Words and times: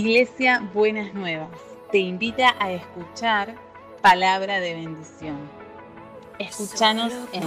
Iglesia 0.00 0.66
Buenas 0.72 1.12
Nuevas 1.12 1.50
te 1.92 1.98
invita 1.98 2.56
a 2.58 2.72
escuchar 2.72 3.54
palabra 4.00 4.58
de 4.58 4.72
bendición. 4.72 5.36
Escúchanos 6.38 7.12
en 7.34 7.42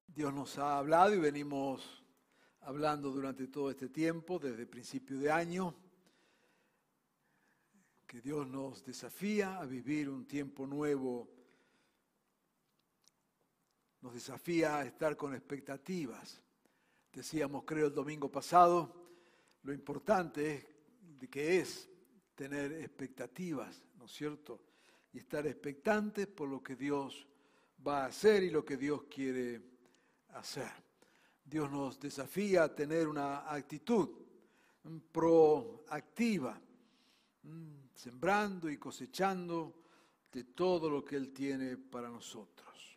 Dios 0.08 0.34
nos 0.34 0.58
ha 0.58 0.78
hablado 0.78 1.14
y 1.14 1.18
venimos 1.18 2.02
hablando 2.62 3.12
durante 3.12 3.46
todo 3.46 3.70
este 3.70 3.88
tiempo, 3.88 4.40
desde 4.40 4.66
principio 4.66 5.20
de 5.20 5.30
año, 5.30 5.76
que 8.08 8.22
Dios 8.22 8.48
nos 8.48 8.82
desafía 8.82 9.58
a 9.58 9.66
vivir 9.66 10.08
un 10.08 10.26
tiempo 10.26 10.66
nuevo, 10.66 11.28
nos 14.00 14.14
desafía 14.14 14.78
a 14.78 14.86
estar 14.86 15.14
con 15.14 15.34
expectativas. 15.34 16.40
Decíamos, 17.12 17.64
creo, 17.66 17.88
el 17.88 17.94
domingo 17.94 18.30
pasado, 18.30 19.10
lo 19.62 19.74
importante 19.74 20.54
es 21.20 21.28
que 21.28 21.60
es 21.60 21.86
tener 22.34 22.72
expectativas, 22.72 23.84
¿no 23.98 24.06
es 24.06 24.12
cierto? 24.12 24.64
Y 25.12 25.18
estar 25.18 25.46
expectantes 25.46 26.28
por 26.28 26.48
lo 26.48 26.62
que 26.62 26.76
Dios 26.76 27.28
va 27.86 28.04
a 28.04 28.06
hacer 28.06 28.42
y 28.42 28.50
lo 28.50 28.64
que 28.64 28.78
Dios 28.78 29.02
quiere 29.10 29.60
hacer. 30.30 30.72
Dios 31.44 31.70
nos 31.70 32.00
desafía 32.00 32.64
a 32.64 32.74
tener 32.74 33.06
una 33.06 33.52
actitud 33.52 34.08
proactiva, 35.12 36.58
sembrando 37.98 38.70
y 38.70 38.76
cosechando 38.76 39.74
de 40.30 40.44
todo 40.44 40.88
lo 40.88 41.04
que 41.04 41.16
Él 41.16 41.32
tiene 41.32 41.76
para 41.76 42.08
nosotros. 42.08 42.96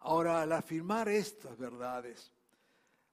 Ahora, 0.00 0.42
al 0.42 0.52
afirmar 0.52 1.08
estas 1.08 1.56
verdades, 1.56 2.30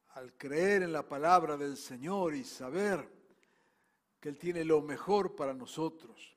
al 0.09 0.33
creer 0.33 0.83
en 0.83 0.91
la 0.91 1.07
palabra 1.07 1.55
del 1.55 1.77
Señor 1.77 2.35
y 2.35 2.43
saber 2.43 3.09
que 4.19 4.27
Él 4.27 4.37
tiene 4.37 4.65
lo 4.65 4.81
mejor 4.81 5.37
para 5.37 5.53
nosotros 5.53 6.35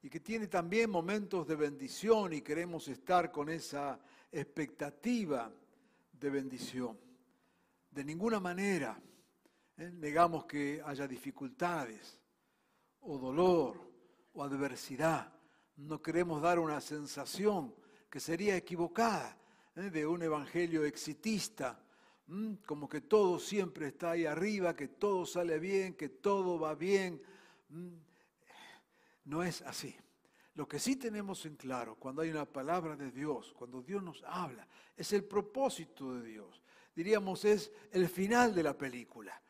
y 0.00 0.08
que 0.08 0.20
tiene 0.20 0.46
también 0.46 0.88
momentos 0.88 1.46
de 1.46 1.56
bendición 1.56 2.32
y 2.32 2.40
queremos 2.40 2.88
estar 2.88 3.30
con 3.30 3.50
esa 3.50 4.00
expectativa 4.32 5.52
de 6.12 6.30
bendición. 6.30 6.98
De 7.90 8.02
ninguna 8.02 8.40
manera 8.40 8.98
¿eh? 9.76 9.90
negamos 9.92 10.46
que 10.46 10.80
haya 10.82 11.06
dificultades 11.06 12.22
o 13.06 13.18
dolor 13.18 13.80
o 14.34 14.42
adversidad. 14.42 15.32
No 15.76 16.02
queremos 16.02 16.42
dar 16.42 16.58
una 16.58 16.80
sensación 16.80 17.74
que 18.10 18.20
sería 18.20 18.56
equivocada 18.56 19.36
¿eh? 19.76 19.90
de 19.90 20.06
un 20.06 20.22
evangelio 20.22 20.84
exitista, 20.84 21.80
como 22.64 22.88
que 22.88 23.02
todo 23.02 23.38
siempre 23.38 23.88
está 23.88 24.12
ahí 24.12 24.26
arriba, 24.26 24.74
que 24.74 24.88
todo 24.88 25.24
sale 25.24 25.58
bien, 25.58 25.94
que 25.94 26.08
todo 26.08 26.58
va 26.58 26.74
bien. 26.74 27.22
No 29.24 29.42
es 29.42 29.62
así. 29.62 29.94
Lo 30.54 30.66
que 30.66 30.78
sí 30.78 30.96
tenemos 30.96 31.44
en 31.46 31.56
claro 31.56 31.96
cuando 31.96 32.22
hay 32.22 32.30
una 32.30 32.46
palabra 32.46 32.96
de 32.96 33.12
Dios, 33.12 33.52
cuando 33.56 33.82
Dios 33.82 34.02
nos 34.02 34.24
habla, 34.26 34.66
es 34.96 35.12
el 35.12 35.24
propósito 35.24 36.14
de 36.14 36.26
Dios. 36.26 36.62
Diríamos 36.94 37.44
es 37.44 37.70
el 37.92 38.08
final 38.08 38.54
de 38.54 38.62
la 38.62 38.76
película. 38.76 39.40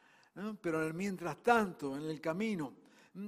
Pero 0.60 0.92
mientras 0.92 1.42
tanto, 1.42 1.96
en 1.96 2.02
el 2.02 2.20
camino, 2.20 2.74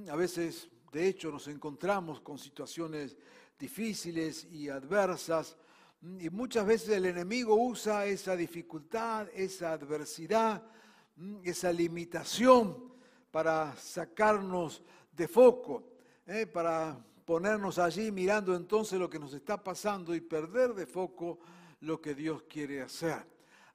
a 0.09 0.15
veces, 0.15 0.69
de 0.91 1.07
hecho, 1.07 1.31
nos 1.31 1.47
encontramos 1.47 2.21
con 2.21 2.37
situaciones 2.37 3.17
difíciles 3.57 4.47
y 4.51 4.69
adversas, 4.69 5.57
y 6.01 6.29
muchas 6.29 6.65
veces 6.65 6.89
el 6.89 7.07
enemigo 7.07 7.55
usa 7.55 8.05
esa 8.05 8.35
dificultad, 8.35 9.27
esa 9.33 9.73
adversidad, 9.73 10.63
esa 11.43 11.73
limitación 11.73 12.93
para 13.31 13.75
sacarnos 13.75 14.81
de 15.11 15.27
foco, 15.27 15.83
¿eh? 16.25 16.45
para 16.45 16.97
ponernos 17.25 17.79
allí 17.79 18.11
mirando 18.11 18.55
entonces 18.55 18.97
lo 18.97 19.09
que 19.09 19.19
nos 19.19 19.33
está 19.33 19.61
pasando 19.61 20.15
y 20.15 20.21
perder 20.21 20.73
de 20.73 20.85
foco 20.85 21.39
lo 21.81 21.99
que 21.99 22.15
Dios 22.15 22.43
quiere 22.43 22.81
hacer. 22.81 23.25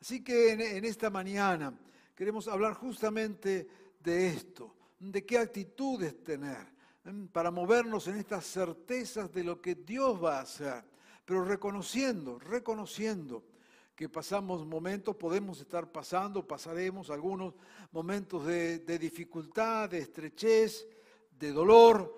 Así 0.00 0.22
que 0.22 0.52
en 0.52 0.84
esta 0.84 1.10
mañana 1.10 1.76
queremos 2.14 2.48
hablar 2.48 2.74
justamente 2.74 3.68
de 4.00 4.28
esto 4.28 4.74
de 4.98 5.24
qué 5.24 5.38
actitudes 5.38 6.22
tener 6.22 6.74
para 7.32 7.50
movernos 7.50 8.08
en 8.08 8.16
estas 8.16 8.46
certezas 8.46 9.32
de 9.32 9.44
lo 9.44 9.60
que 9.60 9.74
Dios 9.74 10.22
va 10.22 10.38
a 10.38 10.42
hacer, 10.42 10.84
pero 11.24 11.44
reconociendo, 11.44 12.38
reconociendo 12.38 13.44
que 13.94 14.08
pasamos 14.08 14.66
momentos, 14.66 15.14
podemos 15.14 15.60
estar 15.60 15.90
pasando, 15.92 16.46
pasaremos 16.46 17.10
algunos 17.10 17.54
momentos 17.92 18.46
de, 18.46 18.80
de 18.80 18.98
dificultad, 18.98 19.90
de 19.90 19.98
estrechez, 19.98 20.86
de 21.38 21.52
dolor, 21.52 22.16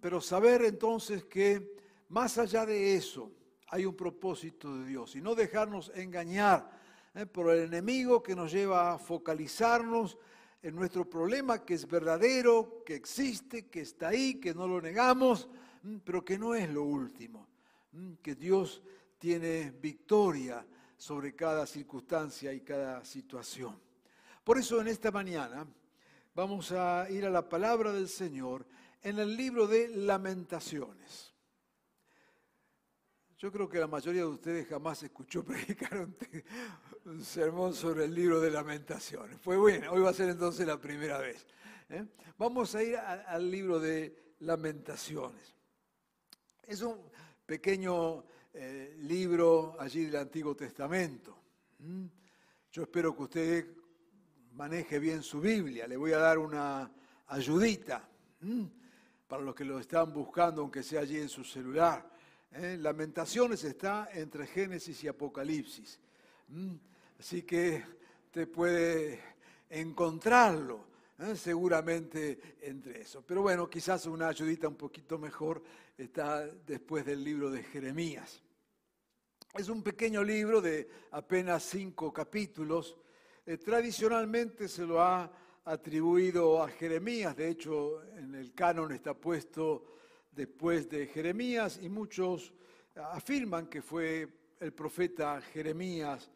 pero 0.00 0.20
saber 0.20 0.64
entonces 0.64 1.24
que 1.24 1.76
más 2.08 2.38
allá 2.38 2.64
de 2.64 2.94
eso 2.94 3.32
hay 3.68 3.84
un 3.84 3.96
propósito 3.96 4.76
de 4.76 4.86
Dios 4.86 5.16
y 5.16 5.20
no 5.20 5.34
dejarnos 5.34 5.90
engañar 5.94 6.70
¿eh? 7.14 7.26
por 7.26 7.50
el 7.50 7.64
enemigo 7.64 8.22
que 8.22 8.36
nos 8.36 8.52
lleva 8.52 8.92
a 8.92 8.98
focalizarnos 8.98 10.18
en 10.66 10.74
nuestro 10.74 11.08
problema 11.08 11.64
que 11.64 11.74
es 11.74 11.86
verdadero, 11.86 12.82
que 12.84 12.96
existe, 12.96 13.68
que 13.68 13.82
está 13.82 14.08
ahí, 14.08 14.40
que 14.40 14.52
no 14.52 14.66
lo 14.66 14.80
negamos, 14.80 15.48
mm, 15.84 15.98
pero 15.98 16.24
que 16.24 16.36
no 16.36 16.56
es 16.56 16.68
lo 16.68 16.82
último, 16.82 17.46
mm, 17.92 18.14
que 18.14 18.34
Dios 18.34 18.82
tiene 19.16 19.70
victoria 19.70 20.66
sobre 20.96 21.36
cada 21.36 21.68
circunstancia 21.68 22.52
y 22.52 22.62
cada 22.62 23.04
situación. 23.04 23.78
Por 24.42 24.58
eso 24.58 24.80
en 24.80 24.88
esta 24.88 25.12
mañana 25.12 25.64
vamos 26.34 26.72
a 26.72 27.08
ir 27.10 27.24
a 27.24 27.30
la 27.30 27.48
palabra 27.48 27.92
del 27.92 28.08
Señor 28.08 28.66
en 29.02 29.20
el 29.20 29.36
libro 29.36 29.68
de 29.68 29.86
lamentaciones. 29.86 31.32
Yo 33.38 33.52
creo 33.52 33.68
que 33.68 33.78
la 33.78 33.86
mayoría 33.86 34.22
de 34.22 34.28
ustedes 34.28 34.66
jamás 34.66 35.02
escuchó 35.02 35.44
predicar 35.44 36.08
un, 37.04 37.22
sermón 37.22 37.74
sobre 37.74 38.04
el 38.04 38.14
libro 38.14 38.40
de 38.40 38.50
lamentaciones. 38.50 39.38
Fue 39.40 39.58
bueno, 39.58 39.92
hoy 39.92 40.00
va 40.00 40.10
a 40.10 40.14
ser 40.14 40.30
entonces 40.30 40.66
la 40.66 40.80
primera 40.80 41.18
vez. 41.18 41.46
¿eh? 41.90 42.06
Vamos 42.38 42.74
a 42.74 42.82
ir 42.82 42.96
al 42.96 43.50
libro 43.50 43.78
de 43.78 44.34
lamentaciones. 44.40 45.54
Es 46.62 46.80
un 46.80 46.98
pequeño 47.44 48.24
eh, 48.54 48.96
libro 49.00 49.76
allí 49.78 50.06
del 50.06 50.16
Antiguo 50.16 50.56
Testamento. 50.56 51.36
Yo 52.72 52.82
espero 52.82 53.14
que 53.14 53.22
usted 53.22 53.76
maneje 54.54 54.98
bien 54.98 55.22
su 55.22 55.40
Biblia. 55.40 55.86
Le 55.86 55.98
voy 55.98 56.12
a 56.12 56.18
dar 56.18 56.38
una 56.38 56.90
ayudita 57.26 58.08
para 59.28 59.42
los 59.42 59.54
que 59.54 59.64
lo 59.64 59.78
están 59.78 60.10
buscando, 60.12 60.62
aunque 60.62 60.82
sea 60.82 61.02
allí 61.02 61.18
en 61.18 61.28
su 61.28 61.44
celular. 61.44 62.15
¿Eh? 62.52 62.76
Lamentaciones 62.80 63.64
está 63.64 64.08
entre 64.12 64.46
Génesis 64.46 65.04
y 65.04 65.08
Apocalipsis. 65.08 66.00
Así 67.18 67.42
que 67.42 67.84
te 68.30 68.46
puede 68.46 69.20
encontrarlo 69.70 70.84
¿eh? 71.18 71.36
seguramente 71.36 72.56
entre 72.60 73.02
eso. 73.02 73.22
Pero 73.26 73.42
bueno, 73.42 73.68
quizás 73.68 74.06
una 74.06 74.28
ayudita 74.28 74.68
un 74.68 74.76
poquito 74.76 75.18
mejor 75.18 75.62
está 75.96 76.46
después 76.46 77.04
del 77.04 77.24
libro 77.24 77.50
de 77.50 77.62
Jeremías. 77.62 78.42
Es 79.54 79.68
un 79.68 79.82
pequeño 79.82 80.22
libro 80.22 80.60
de 80.60 80.88
apenas 81.12 81.62
cinco 81.62 82.12
capítulos. 82.12 82.96
Eh, 83.46 83.56
tradicionalmente 83.56 84.68
se 84.68 84.84
lo 84.84 85.00
ha 85.00 85.30
atribuido 85.64 86.62
a 86.62 86.68
Jeremías, 86.68 87.36
de 87.36 87.48
hecho 87.48 88.02
en 88.16 88.34
el 88.34 88.54
canon 88.54 88.92
está 88.92 89.14
puesto 89.14 89.96
después 90.36 90.88
de 90.88 91.06
Jeremías 91.06 91.80
y 91.82 91.88
muchos 91.88 92.52
afirman 92.94 93.66
que 93.66 93.82
fue 93.82 94.28
el 94.60 94.72
profeta 94.72 95.40
Jeremías 95.40 96.30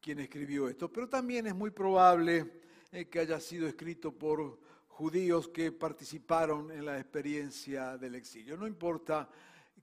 quien 0.00 0.20
escribió 0.20 0.68
esto, 0.68 0.92
pero 0.92 1.08
también 1.08 1.46
es 1.46 1.54
muy 1.54 1.70
probable 1.70 2.60
eh, 2.92 3.06
que 3.06 3.18
haya 3.18 3.40
sido 3.40 3.66
escrito 3.66 4.12
por 4.12 4.60
judíos 4.88 5.48
que 5.48 5.72
participaron 5.72 6.70
en 6.70 6.84
la 6.84 6.98
experiencia 7.00 7.98
del 7.98 8.14
exilio. 8.14 8.56
No 8.56 8.66
importa 8.66 9.28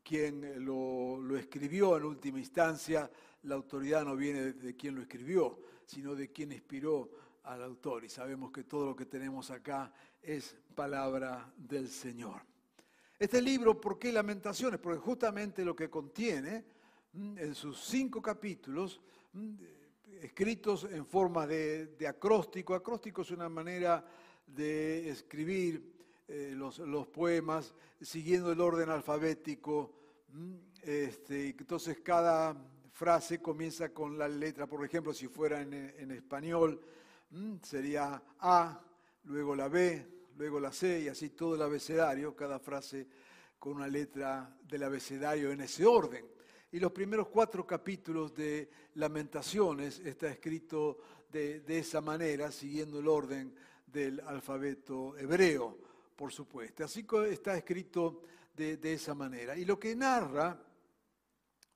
quién 0.04 0.64
lo, 0.64 1.36
escribió 1.36 1.98
en 1.98 2.06
última 2.06 2.40
instancia, 2.40 3.10
la 3.44 3.56
autoridad 3.56 4.06
no 4.06 4.16
viene 4.16 4.54
de 4.54 4.76
quien 4.76 4.96
lo 4.96 5.02
escribió, 5.02 5.60
sino 5.86 6.16
de 6.16 6.32
quien 6.32 6.52
inspiró 6.52 7.10
al 7.44 7.64
autor. 7.64 8.06
Y 8.06 8.10
sabemos 8.10 8.52
que 8.52 8.64
todo 8.64 8.86
lo 8.86 8.96
que 8.96 9.06
tenemos 9.06 9.52
acá 9.52 9.92
es 10.22 10.56
palabra 10.74 11.52
del 11.58 11.90
Señor. 11.90 12.53
Este 13.20 13.42
libro, 13.42 13.80
¿por 13.80 14.00
qué 14.00 14.12
Lamentaciones? 14.12 14.80
Porque 14.80 15.00
justamente 15.00 15.64
lo 15.64 15.76
que 15.76 15.90
contiene 15.90 16.64
mm, 17.14 17.38
en 17.38 17.56
sus 17.56 17.80
cinco 17.80 18.22
capítulos, 18.22 19.00
mm, 19.34 19.54
escritos 20.22 20.86
en 20.86 21.06
forma 21.06 21.46
de, 21.46 21.96
acróstico, 22.08 22.74
acróstico 22.74 23.22
es 23.22 23.32
una 23.32 23.50
manera 23.50 24.04
de 24.48 25.10
escribir 25.10 25.94
eh, 26.28 26.54
los, 26.56 26.80
poemas 27.08 27.74
siguiendo 28.02 28.52
el 28.52 28.60
orden 28.60 28.90
alfabético. 28.90 29.94
Este, 30.82 31.50
entonces 31.50 32.00
cada 32.00 32.56
frase 32.92 33.42
comienza 33.42 33.90
con 33.90 34.18
la 34.18 34.28
letra, 34.28 34.66
por 34.66 34.84
ejemplo, 34.84 35.14
si 35.14 35.28
fuera 35.28 35.62
en 35.62 36.12
español, 36.12 36.82
sería 37.62 38.22
A, 38.40 38.82
luego 39.26 39.56
la 39.56 39.68
B, 39.68 40.06
luego 40.38 40.60
la 40.60 40.72
C 40.72 41.02
y 41.02 41.08
así 41.08 41.30
todo 41.30 41.56
el 41.56 41.62
abecedario, 41.62 42.36
cada 42.36 42.60
frase 42.60 43.08
con 43.60 43.74
una 43.74 43.88
letra 43.88 44.58
del 44.64 44.84
abecedario 44.84 45.52
en 45.52 45.62
ese 45.62 45.86
orden. 45.86 46.26
Y 46.72 46.80
los 46.80 46.92
primeros 46.92 47.28
cuatro 47.28 47.66
capítulos 47.66 48.34
de 48.34 48.70
Lamentaciones 48.96 50.00
está 50.00 50.30
escrito 50.30 50.98
de, 51.32 51.64
esa 51.68 52.02
manera, 52.02 52.52
siguiendo 52.52 53.00
el 53.00 53.08
orden 53.08 53.56
del 53.86 54.20
alfabeto 54.22 55.18
hebreo, 55.18 55.78
por 56.16 56.32
supuesto. 56.32 56.84
Así 56.84 57.06
está 57.30 57.56
escrito 57.56 58.22
de 58.56 58.94
esa 58.94 59.14
manera. 59.14 59.56
Y 59.56 59.66
lo 59.66 59.80
que 59.80 59.96
narra 59.96 60.60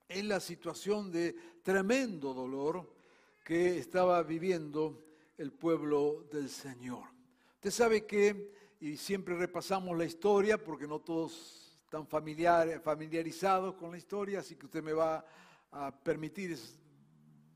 es 0.07 0.24
la 0.25 0.39
situación 0.39 1.12
de 1.12 1.36
tremendo 1.63 2.33
dolor 2.33 2.95
que 3.44 3.77
estaba 3.77 4.21
viviendo 4.24 5.06
el 5.38 5.51
pueblo 5.51 6.27
del 6.31 6.50
Señor. 6.50 7.17
Usted 7.57 7.71
sabe 7.71 8.06
que, 8.06 8.54
y 8.80 8.98
siempre 8.98 9.36
repasamos 9.36 9.98
la 9.98 10.06
historia, 10.06 10.63
porque 10.63 10.86
no 10.88 11.00
todos 11.00 11.75
están 11.83 12.06
familiar, 12.06 12.80
familiarizados 12.83 13.74
con 13.74 13.89
la 13.89 13.98
historia, 13.98 14.42
así 14.42 14.56
que 14.56 14.68
usted 14.68 14.83
me 14.83 14.94
va 14.94 15.25
a 15.71 15.92
permitir 15.92 16.56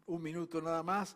un 0.08 0.24
minuto 0.24 0.60
nada 0.60 0.82
más, 0.82 1.16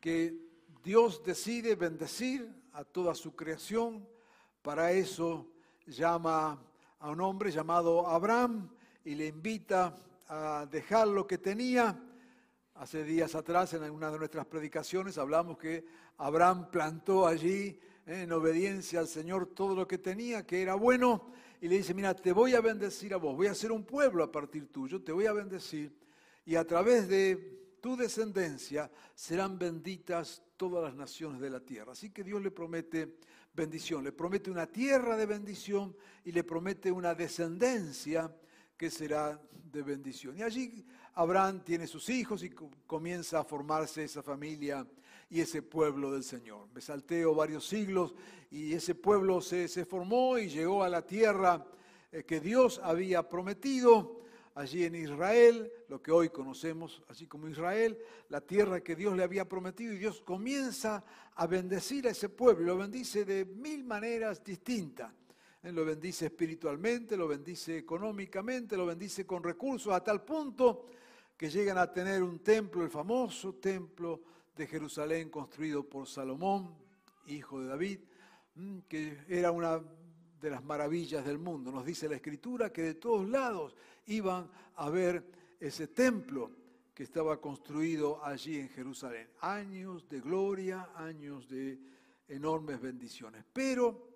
que 0.00 0.34
Dios 0.82 1.22
decide 1.22 1.74
bendecir 1.74 2.50
a 2.72 2.84
toda 2.84 3.14
su 3.14 3.36
creación, 3.36 4.08
para 4.62 4.90
eso 4.90 5.52
llama 5.86 6.58
a 6.98 7.10
un 7.10 7.20
hombre 7.20 7.52
llamado 7.52 8.06
Abraham 8.06 8.70
y 9.04 9.14
le 9.14 9.26
invita 9.26 9.94
a 10.26 10.66
dejar 10.70 11.06
lo 11.08 11.26
que 11.26 11.36
tenía. 11.36 12.00
Hace 12.74 13.04
días 13.04 13.36
atrás, 13.36 13.72
en 13.74 13.88
una 13.88 14.10
de 14.10 14.18
nuestras 14.18 14.46
predicaciones, 14.46 15.16
hablamos 15.16 15.56
que 15.58 15.84
Abraham 16.18 16.70
plantó 16.72 17.24
allí, 17.24 17.78
en 18.04 18.32
obediencia 18.32 18.98
al 18.98 19.06
Señor, 19.06 19.46
todo 19.54 19.76
lo 19.76 19.86
que 19.86 19.98
tenía, 19.98 20.44
que 20.44 20.60
era 20.60 20.74
bueno, 20.74 21.30
y 21.60 21.68
le 21.68 21.76
dice, 21.76 21.94
mira, 21.94 22.14
te 22.14 22.32
voy 22.32 22.54
a 22.54 22.60
bendecir 22.60 23.14
a 23.14 23.16
vos, 23.16 23.36
voy 23.36 23.46
a 23.46 23.54
ser 23.54 23.70
un 23.70 23.84
pueblo 23.84 24.24
a 24.24 24.32
partir 24.32 24.72
tuyo, 24.72 25.00
te 25.00 25.12
voy 25.12 25.26
a 25.26 25.32
bendecir 25.32 25.96
y 26.44 26.56
a 26.56 26.66
través 26.66 27.08
de 27.08 27.76
tu 27.80 27.96
descendencia 27.96 28.90
serán 29.14 29.58
benditas 29.58 30.42
todas 30.56 30.82
las 30.82 30.94
naciones 30.94 31.40
de 31.40 31.50
la 31.50 31.60
tierra. 31.60 31.92
Así 31.92 32.10
que 32.10 32.24
Dios 32.24 32.42
le 32.42 32.50
promete 32.50 33.18
bendición, 33.54 34.02
le 34.02 34.12
promete 34.12 34.50
una 34.50 34.66
tierra 34.66 35.16
de 35.16 35.26
bendición 35.26 35.96
y 36.24 36.32
le 36.32 36.44
promete 36.44 36.90
una 36.90 37.14
descendencia 37.14 38.34
que 38.76 38.90
será 38.90 39.40
de 39.70 39.82
bendición. 39.82 40.36
Y 40.36 40.42
allí 40.42 40.84
Abraham 41.14 41.60
tiene 41.60 41.86
sus 41.86 42.08
hijos 42.08 42.42
y 42.42 42.50
comienza 42.86 43.40
a 43.40 43.44
formarse 43.44 44.04
esa 44.04 44.22
familia 44.22 44.86
y 45.30 45.40
ese 45.40 45.62
pueblo 45.62 46.12
del 46.12 46.24
Señor. 46.24 46.68
Me 46.74 46.80
salteo 46.80 47.34
varios 47.34 47.66
siglos 47.66 48.14
y 48.50 48.74
ese 48.74 48.94
pueblo 48.94 49.40
se, 49.40 49.68
formó 49.84 50.38
y 50.38 50.48
llegó 50.48 50.82
a 50.82 50.88
la 50.88 51.02
tierra 51.02 51.64
eh, 52.10 52.24
que 52.24 52.40
Dios 52.40 52.80
había 52.82 53.28
prometido 53.28 54.22
allí 54.56 54.84
en 54.84 54.94
Israel, 54.94 55.72
lo 55.88 56.00
que 56.00 56.12
hoy 56.12 56.30
conocemos 56.30 57.02
así 57.08 57.26
como 57.26 57.48
Israel, 57.48 57.98
la 58.28 58.40
tierra 58.40 58.80
que 58.80 58.94
Dios 58.94 59.16
le 59.16 59.24
había 59.24 59.48
prometido 59.48 59.92
y 59.92 59.98
Dios 59.98 60.20
comienza 60.20 61.04
a 61.34 61.46
bendecir 61.46 62.06
a 62.06 62.10
ese 62.10 62.28
pueblo, 62.28 62.66
lo 62.66 62.78
bendice 62.78 63.24
de 63.24 63.44
mil 63.44 63.84
maneras 63.84 64.42
distintas. 64.42 65.12
Lo 65.62 65.82
bendice 65.82 66.26
espiritualmente, 66.26 67.16
lo 67.16 67.26
bendice 67.26 67.78
económicamente, 67.78 68.76
lo 68.76 68.84
bendice 68.84 69.24
con 69.24 69.42
recursos, 69.42 69.94
a 69.94 70.04
tal 70.04 70.22
punto 70.22 70.84
que 71.36 71.50
llegan 71.50 71.78
a 71.78 71.92
tener 71.92 72.22
un 72.22 72.38
templo, 72.40 72.84
el 72.84 72.90
famoso 72.90 73.54
templo 73.54 74.22
de 74.54 74.66
Jerusalén 74.66 75.30
construido 75.30 75.88
por 75.88 76.06
Salomón, 76.06 76.74
hijo 77.26 77.60
de 77.60 77.68
David, 77.68 78.00
mm, 78.54 78.78
que 78.88 79.24
era 79.28 79.50
una 79.50 79.82
de 80.40 80.50
las 80.50 80.62
maravillas 80.62 81.24
del 81.24 81.38
mundo. 81.38 81.72
Nos 81.72 81.84
dice 81.84 82.08
la 82.08 82.16
escritura 82.16 82.72
que 82.72 82.82
de 82.82 82.94
todos 82.94 83.28
lados 83.28 83.74
iban 84.06 84.48
a 84.76 84.90
ver 84.90 85.24
ese 85.58 85.88
templo 85.88 86.50
que 86.94 87.02
estaba 87.02 87.40
construido 87.40 88.24
allí 88.24 88.60
en 88.60 88.68
Jerusalén. 88.68 89.28
Años 89.40 90.08
de 90.08 90.20
gloria, 90.20 90.90
años 90.94 91.48
de 91.48 91.80
enormes 92.28 92.80
bendiciones. 92.80 93.44
Pero 93.52 94.14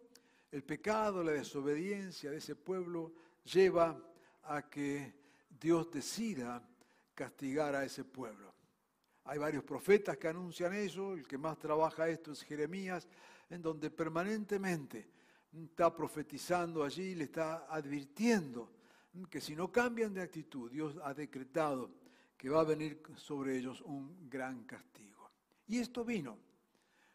el 0.53 0.63
pecado, 0.63 1.25
la 1.25 1.33
desobediencia 1.33 2.31
de 2.31 2.37
ese 2.37 2.55
pueblo 2.55 3.13
lleva 3.45 4.01
a 4.45 4.69
que 4.69 5.15
Dios 5.61 5.91
decida 5.91 6.63
castigar 7.19 7.75
a 7.75 7.85
ese 7.85 8.05
pueblo. 8.05 8.55
Hay 9.25 9.39
varios 9.39 9.65
profetas 9.65 10.17
que 10.17 10.29
anuncian 10.29 10.73
eso, 10.73 11.15
el 11.15 11.27
que 11.27 11.37
más 11.37 11.59
trabaja 11.59 12.09
esto 12.09 12.31
es 12.31 12.45
Jeremías, 12.45 13.09
en 13.51 13.61
donde 13.61 13.91
permanentemente 13.91 15.11
está 15.53 15.93
profetizando 15.93 16.85
allí, 16.85 17.17
le 17.17 17.25
está 17.25 17.67
advirtiendo 17.69 18.71
que 19.29 19.41
si 19.41 19.57
no 19.57 19.73
cambian 19.73 20.15
de 20.15 20.23
actitud, 20.23 20.71
Dios 20.71 20.97
ha 21.03 21.13
decretado 21.13 21.91
que 22.37 22.49
va 22.49 22.61
a 22.61 22.65
venir 22.65 23.03
sobre 23.17 23.59
ellos 23.59 23.81
un 23.81 24.31
gran 24.31 24.63
castigo. 24.63 25.33
Y 25.67 25.81
esto 25.81 26.05
vino, 26.05 26.39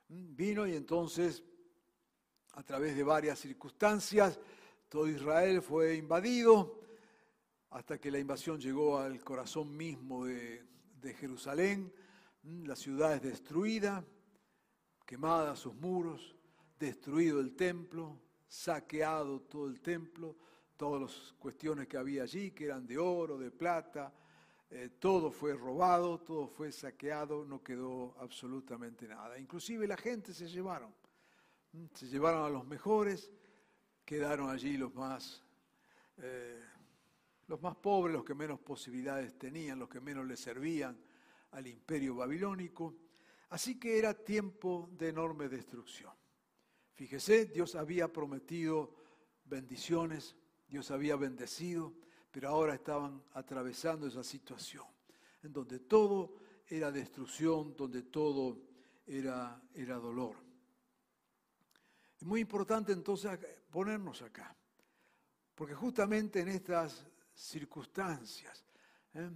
vino 0.10 0.68
y 0.68 0.76
entonces 0.76 1.42
a 2.56 2.64
través 2.64 2.98
de 2.98 3.04
varias 3.04 3.40
circunstancias, 3.40 4.38
todo 4.90 5.08
Israel 5.08 5.62
fue 5.62 5.96
invadido 5.96 6.84
hasta 7.74 8.00
que 8.00 8.12
la 8.12 8.20
invasión 8.20 8.60
llegó 8.60 9.00
al 9.00 9.24
corazón 9.24 9.76
mismo 9.76 10.26
de, 10.26 10.64
Jerusalén 11.20 11.92
la 12.66 12.76
ciudad 12.76 13.16
es 13.16 13.22
destruida, 13.22 14.06
quemada 15.06 15.56
sus 15.56 15.74
muros, 15.76 16.36
destruido 16.78 17.40
el 17.40 17.56
templo, 17.56 18.20
saqueado 18.48 19.42
todo 19.42 19.68
el 19.68 19.82
templo, 19.82 20.38
todas 20.78 21.02
las 21.02 21.34
cuestiones 21.40 21.88
que 21.88 21.98
había 21.98 22.24
allí, 22.24 22.52
que 22.52 22.66
eran 22.66 22.86
de 22.86 22.98
oro, 22.98 23.38
de 23.38 23.50
plata, 23.50 24.14
eh, 24.70 24.90
todo 25.00 25.32
fue 25.32 25.54
robado, 25.54 26.20
todo 26.20 26.48
fue 26.48 26.72
saqueado, 26.72 27.44
no 27.44 27.64
quedó 27.64 28.16
absolutamente 28.20 29.08
nada. 29.08 29.40
Inclusive 29.40 29.88
la 29.88 29.98
gente 29.98 30.34
se 30.34 30.48
llevaron, 30.48 30.94
se 31.94 32.08
llevaron 32.08 32.46
a 32.46 32.50
los 32.50 32.66
mejores, 32.66 33.32
quedaron 34.06 34.50
allí 34.50 34.78
los 34.78 34.94
más, 34.94 35.44
eh, 36.18 36.60
los 37.54 37.62
más 37.62 37.76
pobres, 37.76 38.16
los 38.16 38.26
que 38.26 38.34
menos 38.34 38.60
posibilidades 38.62 39.38
tenían, 39.38 39.78
los 39.78 39.88
que 39.88 40.00
menos 40.00 40.26
les 40.26 40.40
servían 40.40 40.98
al 41.52 41.68
imperio 41.68 42.16
babilónico. 42.16 42.96
Así 43.50 43.80
que 43.80 44.00
era 44.00 44.16
tiempo 44.16 44.90
de 44.94 45.10
enorme 45.10 45.48
destrucción. 45.48 46.12
Fíjese, 46.96 47.46
Dios 47.46 47.76
había 47.76 48.12
prometido 48.12 48.96
bendiciones, 49.46 50.36
Dios 50.68 50.90
había 50.90 51.16
bendecido, 51.16 51.94
pero 52.32 52.50
ahora 52.50 52.74
estaban 52.74 53.22
atravesando 53.34 54.08
esa 54.08 54.24
situación 54.24 54.88
en 55.44 55.54
donde 55.54 55.78
todo 55.82 56.34
era 56.68 56.92
destrucción, 56.92 57.76
donde 57.76 58.02
todo 58.02 58.58
era, 59.06 59.62
era 59.76 59.98
dolor. 59.98 60.38
Es 62.18 62.24
muy 62.24 62.40
importante 62.40 62.94
entonces 62.94 63.40
ponernos 63.70 64.24
acá, 64.24 64.58
porque 65.54 65.76
justamente 65.76 66.40
en 66.40 66.48
estas 66.48 67.13
circunstancias, 67.34 68.66
¿eh? 69.14 69.30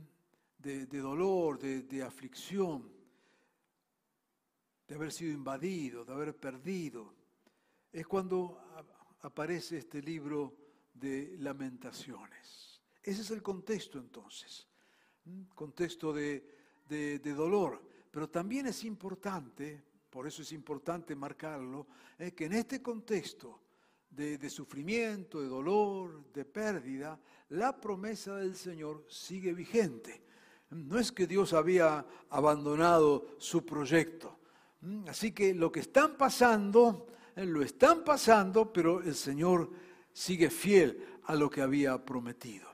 de, 0.58 0.86
dolor, 0.88 1.60
de, 1.60 2.04
aflicción, 2.04 2.92
de 4.88 4.96
haber 4.96 5.12
sido 5.12 5.32
invadido, 5.32 6.06
de 6.06 6.14
haber 6.14 6.36
perdido. 6.36 7.14
Es 7.92 8.06
cuando 8.08 8.60
aparece 9.22 9.78
este 9.78 10.02
libro 10.02 10.56
de 10.94 11.36
lamentaciones. 11.40 12.82
Ese 13.04 13.22
es 13.22 13.32
el 13.32 13.42
contexto 13.42 14.00
entonces, 14.00 14.68
contexto 15.56 16.14
de, 16.14 17.20
dolor. 17.24 17.82
Pero 18.12 18.30
también 18.30 18.68
es 18.68 18.84
importante, 18.84 19.84
por 20.10 20.28
eso 20.28 20.42
es 20.42 20.52
importante 20.52 21.16
marcarlo, 21.16 21.88
que 22.36 22.46
en 22.46 22.54
este 22.54 22.82
contexto 22.82 23.67
de, 24.18 24.50
sufrimiento, 24.50 25.42
de 25.42 25.48
dolor, 25.48 26.24
de 26.34 26.44
pérdida, 26.44 27.20
la 27.50 27.80
promesa 27.80 28.38
del 28.38 28.56
Señor 28.56 29.06
sigue 29.08 29.54
vigente. 29.54 30.24
No 30.72 30.98
es 30.98 31.12
que 31.12 31.28
Dios 31.28 31.54
había 31.54 32.04
abandonado 32.32 33.36
su 33.38 33.64
proyecto. 33.64 34.40
Mm, 34.82 35.08
así 35.08 35.32
que 35.32 35.54
lo 35.54 35.72
que 35.72 35.82
están 35.82 36.18
pasando, 36.18 37.08
eh, 37.36 37.46
lo 37.46 37.62
están 37.62 38.04
pasando, 38.04 38.74
pero 38.74 39.02
el 39.02 39.16
Señor 39.16 39.70
sigue 40.12 40.50
fiel 40.50 41.20
a 41.26 41.36
lo 41.36 41.50
que 41.50 41.62
había 41.62 42.04
prometido. 42.04 42.68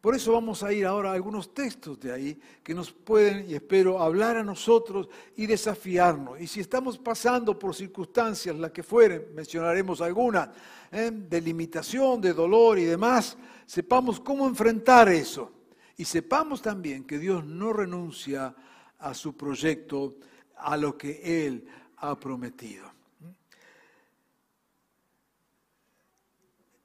Por 0.00 0.14
eso 0.14 0.32
vamos 0.32 0.62
a 0.62 0.72
ir 0.72 0.86
ahora 0.86 1.10
a 1.10 1.14
algunos 1.14 1.52
textos 1.52 1.98
de 1.98 2.12
ahí 2.12 2.40
que 2.62 2.72
nos 2.72 2.92
pueden, 2.92 3.50
y 3.50 3.54
espero, 3.54 4.00
hablar 4.00 4.36
a 4.36 4.44
nosotros 4.44 5.08
y 5.34 5.46
desafiarnos. 5.46 6.40
Y 6.40 6.46
si 6.46 6.60
estamos 6.60 6.98
pasando 6.98 7.58
por 7.58 7.74
circunstancias, 7.74 8.54
las 8.54 8.70
que 8.70 8.84
fueren, 8.84 9.26
mencionaremos 9.34 10.00
algunas, 10.00 10.50
¿eh? 10.92 11.10
de 11.12 11.40
limitación, 11.40 12.20
de 12.20 12.32
dolor 12.32 12.78
y 12.78 12.84
demás, 12.84 13.36
sepamos 13.66 14.20
cómo 14.20 14.46
enfrentar 14.46 15.08
eso. 15.08 15.50
Y 15.96 16.04
sepamos 16.04 16.62
también 16.62 17.04
que 17.04 17.18
Dios 17.18 17.44
no 17.44 17.72
renuncia 17.72 18.54
a 18.98 19.14
su 19.14 19.36
proyecto, 19.36 20.16
a 20.56 20.76
lo 20.76 20.96
que 20.96 21.46
Él 21.46 21.66
ha 21.96 22.16
prometido. 22.20 22.92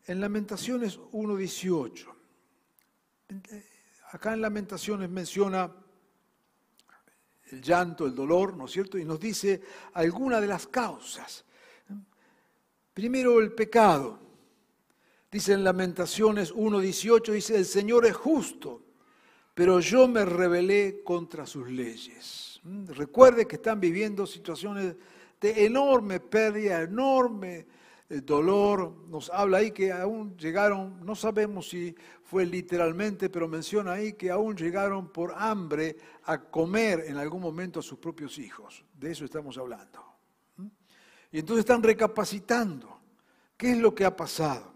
En 0.07 0.19
Lamentaciones 0.19 1.00
1.18, 1.00 2.20
acá 4.11 4.33
en 4.33 4.41
Lamentaciones 4.41 5.09
menciona 5.09 5.71
el 7.51 7.61
llanto, 7.61 8.05
el 8.05 8.15
dolor, 8.15 8.55
¿no 8.55 8.65
es 8.65 8.71
cierto? 8.71 8.97
Y 8.97 9.05
nos 9.05 9.19
dice 9.19 9.61
alguna 9.93 10.39
de 10.39 10.47
las 10.47 10.67
causas. 10.67 11.45
Primero 12.93 13.39
el 13.39 13.53
pecado. 13.53 14.19
Dice 15.31 15.53
en 15.53 15.63
Lamentaciones 15.63 16.53
1.18, 16.53 17.31
dice, 17.31 17.55
el 17.55 17.65
Señor 17.65 18.05
es 18.05 18.15
justo, 18.15 18.83
pero 19.53 19.79
yo 19.79 20.07
me 20.07 20.25
rebelé 20.25 21.01
contra 21.05 21.45
sus 21.45 21.69
leyes. 21.69 22.59
Recuerde 22.88 23.47
que 23.47 23.55
están 23.55 23.79
viviendo 23.79 24.27
situaciones 24.27 24.95
de 25.39 25.65
enorme 25.65 26.19
pérdida, 26.19 26.81
enorme 26.81 27.65
el 28.11 28.25
dolor, 28.25 28.93
nos 29.07 29.29
habla 29.29 29.59
ahí 29.59 29.71
que 29.71 29.89
aún 29.89 30.35
llegaron, 30.35 30.99
no 31.05 31.15
sabemos 31.15 31.69
si 31.69 31.95
fue 32.25 32.45
literalmente, 32.45 33.29
pero 33.29 33.47
menciona 33.47 33.93
ahí 33.93 34.13
que 34.13 34.29
aún 34.29 34.53
llegaron 34.53 35.07
por 35.13 35.33
hambre 35.33 35.95
a 36.25 36.37
comer 36.37 37.05
en 37.07 37.15
algún 37.15 37.41
momento 37.41 37.79
a 37.79 37.83
sus 37.83 37.97
propios 37.99 38.37
hijos. 38.37 38.83
De 38.93 39.11
eso 39.11 39.23
estamos 39.23 39.57
hablando. 39.57 40.03
Y 41.31 41.39
entonces 41.39 41.61
están 41.61 41.81
recapacitando. 41.81 42.99
¿Qué 43.55 43.71
es 43.71 43.77
lo 43.77 43.95
que 43.95 44.03
ha 44.03 44.13
pasado? 44.13 44.73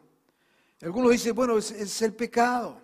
Algunos 0.82 1.12
dicen, 1.12 1.36
bueno, 1.36 1.58
es, 1.58 2.02
el 2.02 2.14
pecado. 2.14 2.80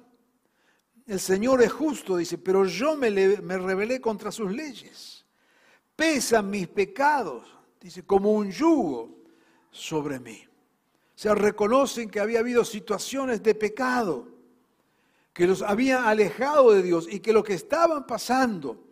El 1.08 1.22
Señor 1.22 1.62
es 1.62 1.72
justo, 1.72 2.18
dice, 2.18 2.38
pero 2.38 2.66
yo 2.66 2.98
me, 2.98 3.10
me 3.10 3.58
rebelé 3.58 4.02
contra 4.02 4.34
sus 4.34 4.52
leyes. 4.52 5.26
Pesan 5.96 6.50
mis 6.50 6.68
pecados, 6.68 7.48
dice, 7.80 8.04
como 8.04 8.34
un 8.34 8.52
yugo 8.52 9.21
sobre 9.72 10.20
mí. 10.20 10.46
Se 11.16 11.34
reconocen 11.34 12.10
que 12.10 12.20
había 12.20 12.40
habido 12.40 12.66
situaciones 12.66 13.42
de 13.42 13.56
pecado, 13.56 14.28
que 15.34 15.48
los 15.48 15.62
habían 15.62 16.04
alejado 16.04 16.72
de 16.72 16.84
Dios 16.84 17.08
y 17.10 17.20
que 17.20 17.34
lo 17.34 17.44
que 17.44 17.54
estaban 17.54 18.06
pasando 18.06 18.84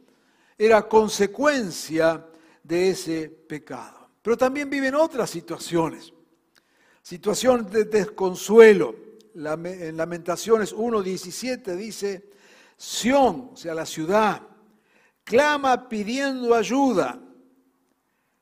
era 0.57 0.87
consecuencia 0.87 2.25
de 2.63 2.89
ese 2.89 3.29
pecado. 3.29 4.09
Pero 4.21 4.37
también 4.37 4.69
viven 4.69 4.95
otras 4.95 5.29
situaciones, 5.29 6.13
situaciones 7.01 7.71
de 7.71 7.85
desconsuelo. 7.85 8.95
En 9.33 9.97
Lamentaciones 9.97 10.75
1.17 10.75 11.75
dice, 11.75 12.29
Sión, 12.77 13.51
o 13.53 13.57
sea, 13.57 13.73
la 13.73 13.85
ciudad, 13.85 14.41
clama 15.23 15.87
pidiendo 15.89 16.53
ayuda, 16.55 17.19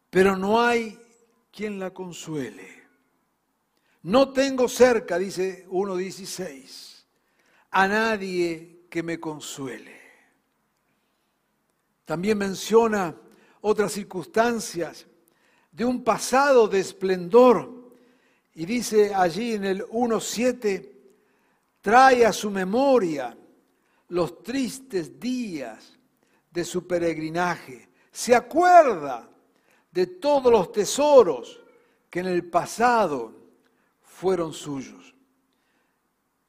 pero 0.10 0.36
no 0.36 0.62
hay 0.62 0.98
quien 1.58 1.80
la 1.80 1.90
consuele. 1.90 2.70
No 4.04 4.30
tengo 4.30 4.70
cerca, 4.70 5.18
dice 5.18 5.66
1.16, 5.68 7.04
a 7.72 7.88
nadie 7.88 8.86
que 8.92 9.02
me 9.02 9.20
consuele. 9.20 10.00
También 12.06 12.38
menciona 12.38 13.16
otras 13.62 13.94
circunstancias 13.94 15.08
de 15.72 15.84
un 15.84 16.04
pasado 16.04 16.68
de 16.68 16.80
esplendor 16.80 17.92
y 18.54 18.68
dice 18.68 19.16
allí 19.16 19.54
en 19.54 19.66
el 19.66 19.84
1.7, 19.88 20.92
trae 21.82 22.24
a 22.24 22.34
su 22.34 22.52
memoria 22.52 23.36
los 24.10 24.44
tristes 24.44 25.20
días 25.20 25.98
de 26.52 26.64
su 26.64 26.86
peregrinaje. 26.86 27.90
Se 28.12 28.36
acuerda 28.36 29.28
de 29.98 30.06
todos 30.06 30.51
los 30.51 30.72
tesoros 30.72 31.60
que 32.08 32.20
en 32.20 32.27
el 32.27 32.48
pasado 32.48 33.34
fueron 34.00 34.54
suyos. 34.54 35.16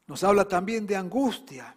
Nos 0.06 0.22
habla 0.22 0.46
también 0.46 0.86
de 0.86 0.96
angustia. 0.96 1.74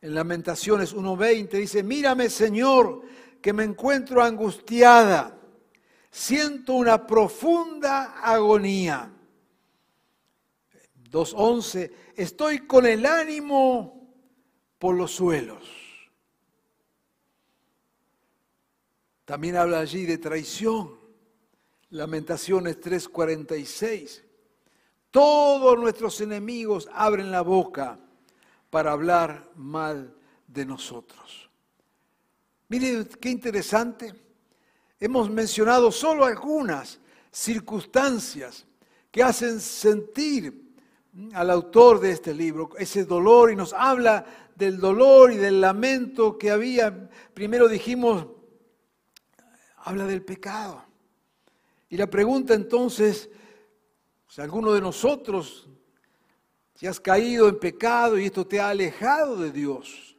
En 0.00 0.14
Lamentaciones 0.14 0.96
1.20 0.96 1.50
dice, 1.50 1.82
mírame 1.82 2.30
Señor, 2.30 3.02
que 3.42 3.52
me 3.52 3.64
encuentro 3.64 4.22
angustiada, 4.22 5.38
siento 6.10 6.72
una 6.72 7.06
profunda 7.06 8.22
agonía. 8.22 9.12
2.11, 11.10 11.92
estoy 12.16 12.60
con 12.60 12.86
el 12.86 13.04
ánimo 13.04 14.08
por 14.78 14.96
los 14.96 15.10
suelos. 15.10 15.77
También 19.28 19.56
habla 19.56 19.80
allí 19.80 20.06
de 20.06 20.16
traición. 20.16 20.98
Lamentaciones 21.90 22.80
3:46. 22.80 24.24
Todos 25.10 25.78
nuestros 25.78 26.22
enemigos 26.22 26.88
abren 26.94 27.30
la 27.30 27.42
boca 27.42 27.98
para 28.70 28.92
hablar 28.92 29.50
mal 29.54 30.14
de 30.46 30.64
nosotros. 30.64 31.50
Mire 32.68 33.06
qué 33.20 33.28
interesante. 33.28 34.14
Hemos 34.98 35.28
mencionado 35.28 35.92
solo 35.92 36.24
algunas 36.24 36.98
circunstancias 37.30 38.64
que 39.10 39.22
hacen 39.22 39.60
sentir 39.60 40.72
al 41.34 41.50
autor 41.50 42.00
de 42.00 42.12
este 42.12 42.32
libro 42.32 42.70
ese 42.78 43.04
dolor 43.04 43.52
y 43.52 43.56
nos 43.56 43.74
habla 43.74 44.24
del 44.56 44.80
dolor 44.80 45.34
y 45.34 45.36
del 45.36 45.60
lamento 45.60 46.38
que 46.38 46.50
había. 46.50 47.10
Primero 47.34 47.68
dijimos 47.68 48.37
habla 49.82 50.06
del 50.06 50.22
pecado. 50.22 50.84
Y 51.88 51.96
la 51.96 52.08
pregunta 52.08 52.54
entonces, 52.54 53.30
si 54.28 54.40
alguno 54.40 54.72
de 54.72 54.80
nosotros, 54.80 55.68
si 56.74 56.86
has 56.86 57.00
caído 57.00 57.48
en 57.48 57.58
pecado 57.58 58.18
y 58.18 58.26
esto 58.26 58.46
te 58.46 58.60
ha 58.60 58.68
alejado 58.68 59.36
de 59.36 59.50
Dios, 59.50 60.16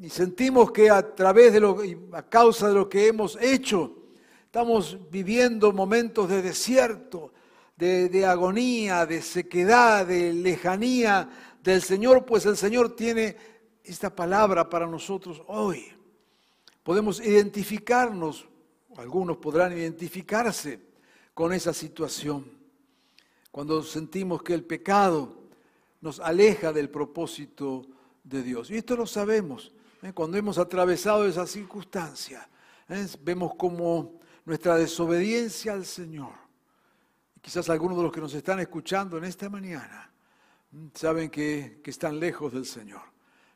y 0.00 0.08
sentimos 0.08 0.70
que 0.70 0.90
a 0.90 1.14
través 1.14 1.52
de 1.52 1.60
lo, 1.60 1.78
a 2.12 2.22
causa 2.22 2.68
de 2.68 2.74
lo 2.74 2.88
que 2.88 3.08
hemos 3.08 3.36
hecho, 3.40 3.96
estamos 4.44 4.98
viviendo 5.10 5.72
momentos 5.72 6.28
de 6.28 6.42
desierto, 6.42 7.32
de, 7.76 8.08
de 8.08 8.26
agonía, 8.26 9.06
de 9.06 9.22
sequedad, 9.22 10.06
de 10.06 10.32
lejanía 10.32 11.28
del 11.62 11.82
Señor, 11.82 12.24
pues 12.24 12.46
el 12.46 12.56
Señor 12.56 12.94
tiene 12.94 13.36
esta 13.82 14.14
palabra 14.14 14.68
para 14.68 14.86
nosotros 14.86 15.42
hoy. 15.48 15.92
Podemos 16.82 17.20
identificarnos 17.20 18.48
algunos 18.96 19.38
podrán 19.38 19.72
identificarse 19.72 20.80
con 21.34 21.52
esa 21.52 21.72
situación. 21.72 22.44
Cuando 23.50 23.82
sentimos 23.82 24.42
que 24.42 24.54
el 24.54 24.64
pecado 24.64 25.42
nos 26.00 26.20
aleja 26.20 26.72
del 26.72 26.90
propósito 26.90 27.86
de 28.24 28.42
Dios. 28.42 28.70
Y 28.70 28.76
esto 28.76 28.96
lo 28.96 29.06
sabemos. 29.06 29.72
¿eh? 30.02 30.12
Cuando 30.12 30.36
hemos 30.36 30.58
atravesado 30.58 31.26
esa 31.26 31.46
circunstancia, 31.46 32.48
¿eh? 32.88 33.06
vemos 33.22 33.54
como 33.56 34.18
nuestra 34.44 34.76
desobediencia 34.76 35.72
al 35.72 35.84
Señor. 35.84 36.32
Quizás 37.40 37.68
algunos 37.70 37.96
de 37.96 38.02
los 38.04 38.12
que 38.12 38.20
nos 38.20 38.34
están 38.34 38.60
escuchando 38.60 39.18
en 39.18 39.24
esta 39.24 39.48
mañana 39.48 40.10
saben 40.94 41.30
que, 41.30 41.80
que 41.82 41.90
están 41.90 42.18
lejos 42.18 42.52
del 42.52 42.64
Señor. 42.64 43.11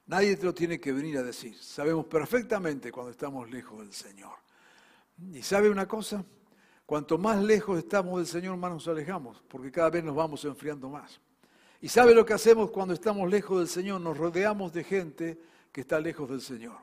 Nadie 0.06 0.36
te 0.36 0.44
lo 0.44 0.54
tiene 0.54 0.78
que 0.78 0.92
venir 0.92 1.18
a 1.18 1.22
decir. 1.22 1.56
Sabemos 1.56 2.06
perfectamente 2.06 2.92
cuando 2.92 3.10
estamos 3.10 3.50
lejos 3.50 3.80
del 3.80 3.92
Señor. 3.92 4.34
Y 5.32 5.42
sabe 5.42 5.68
una 5.68 5.88
cosa, 5.88 6.24
cuanto 6.84 7.18
más 7.18 7.42
lejos 7.42 7.78
estamos 7.78 8.18
del 8.18 8.26
Señor, 8.26 8.56
más 8.56 8.70
nos 8.70 8.88
alejamos, 8.88 9.42
porque 9.48 9.72
cada 9.72 9.90
vez 9.90 10.04
nos 10.04 10.14
vamos 10.14 10.44
enfriando 10.44 10.88
más. 10.88 11.20
Y 11.80 11.88
sabe 11.88 12.14
lo 12.14 12.24
que 12.24 12.34
hacemos 12.34 12.70
cuando 12.70 12.94
estamos 12.94 13.28
lejos 13.28 13.58
del 13.58 13.68
Señor, 13.68 14.00
nos 14.00 14.16
rodeamos 14.16 14.72
de 14.72 14.84
gente 14.84 15.38
que 15.72 15.80
está 15.80 15.98
lejos 15.98 16.28
del 16.28 16.40
Señor. 16.40 16.76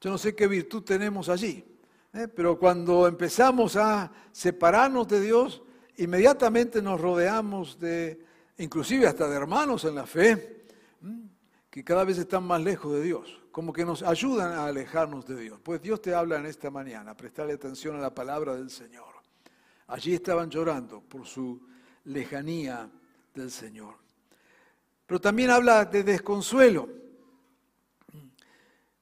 Yo 0.00 0.10
no 0.10 0.18
sé 0.18 0.34
qué 0.34 0.48
virtud 0.48 0.82
tenemos 0.82 1.28
allí, 1.28 1.64
¿eh? 2.12 2.28
pero 2.28 2.58
cuando 2.58 3.06
empezamos 3.06 3.76
a 3.76 4.10
separarnos 4.32 5.06
de 5.06 5.20
Dios, 5.20 5.62
inmediatamente 5.98 6.82
nos 6.82 7.00
rodeamos 7.00 7.78
de, 7.78 8.24
inclusive 8.58 9.06
hasta 9.06 9.28
de 9.28 9.36
hermanos 9.36 9.84
en 9.84 9.94
la 9.94 10.06
fe, 10.06 10.61
que 11.70 11.84
cada 11.84 12.04
vez 12.04 12.18
están 12.18 12.44
más 12.44 12.60
lejos 12.60 12.92
de 12.92 13.02
Dios 13.02 13.42
como 13.52 13.72
que 13.72 13.84
nos 13.84 14.02
ayudan 14.02 14.52
a 14.52 14.64
alejarnos 14.64 15.26
de 15.26 15.36
Dios. 15.36 15.60
Pues 15.62 15.80
Dios 15.82 16.00
te 16.00 16.14
habla 16.14 16.38
en 16.38 16.46
esta 16.46 16.70
mañana, 16.70 17.14
prestarle 17.14 17.52
atención 17.52 17.94
a 17.96 18.00
la 18.00 18.12
palabra 18.12 18.56
del 18.56 18.70
Señor. 18.70 19.12
Allí 19.88 20.14
estaban 20.14 20.50
llorando 20.50 21.02
por 21.02 21.26
su 21.26 21.60
lejanía 22.04 22.90
del 23.34 23.50
Señor. 23.50 23.94
pero 25.06 25.20
también 25.20 25.50
habla 25.50 25.84
de 25.84 26.02
desconsuelo. 26.02 26.88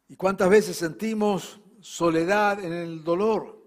¿Y 0.08 0.16
cuántas 0.16 0.50
veces 0.50 0.76
sentimos 0.76 1.60
soledad 1.80 2.64
en 2.64 2.72
el 2.72 3.04
dolor? 3.04 3.64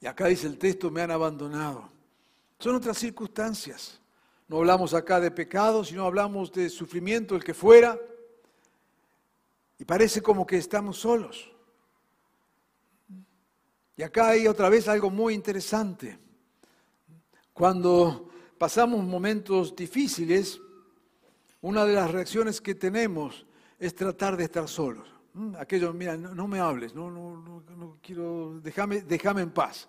Y 0.00 0.06
acá 0.06 0.26
dice 0.26 0.46
el 0.46 0.56
texto, 0.56 0.92
me 0.92 1.02
han 1.02 1.10
abandonado. 1.10 1.90
Son 2.60 2.76
otras 2.76 2.98
circunstancias. 2.98 4.00
No 4.48 4.58
hablamos 4.58 4.94
acá 4.94 5.20
de 5.20 5.30
pecado, 5.30 5.84
sino 5.84 6.04
hablamos 6.04 6.50
de 6.52 6.70
sufrimiento, 6.70 7.36
el 7.36 7.44
que 7.44 7.52
fuera. 7.54 7.98
Y 9.78 9.84
parece 9.84 10.22
como 10.22 10.46
que 10.46 10.56
estamos 10.56 10.98
solos. 10.98 11.52
Y 13.96 14.02
acá 14.02 14.30
hay 14.30 14.48
otra 14.48 14.68
vez 14.68 14.88
algo 14.88 15.10
muy 15.10 15.34
interesante. 15.34 16.18
Cuando 17.52 18.30
pasamos 18.56 19.04
momentos 19.04 19.76
difíciles, 19.76 20.60
una 21.60 21.84
de 21.84 21.94
las 21.94 22.10
reacciones 22.10 22.60
que 22.60 22.74
tenemos 22.74 23.44
es 23.78 23.94
tratar 23.94 24.36
de 24.36 24.44
estar 24.44 24.68
solos. 24.68 25.08
Mm, 25.34 25.56
aquello, 25.56 25.92
mira, 25.92 26.16
no, 26.16 26.48
me 26.48 26.60
hables, 26.60 26.94
no, 26.94 27.10
no, 27.10 27.62
no, 27.76 27.98
quiero, 28.00 28.60
déjame, 28.60 29.02
déjame 29.02 29.42
en 29.42 29.50
paz, 29.50 29.88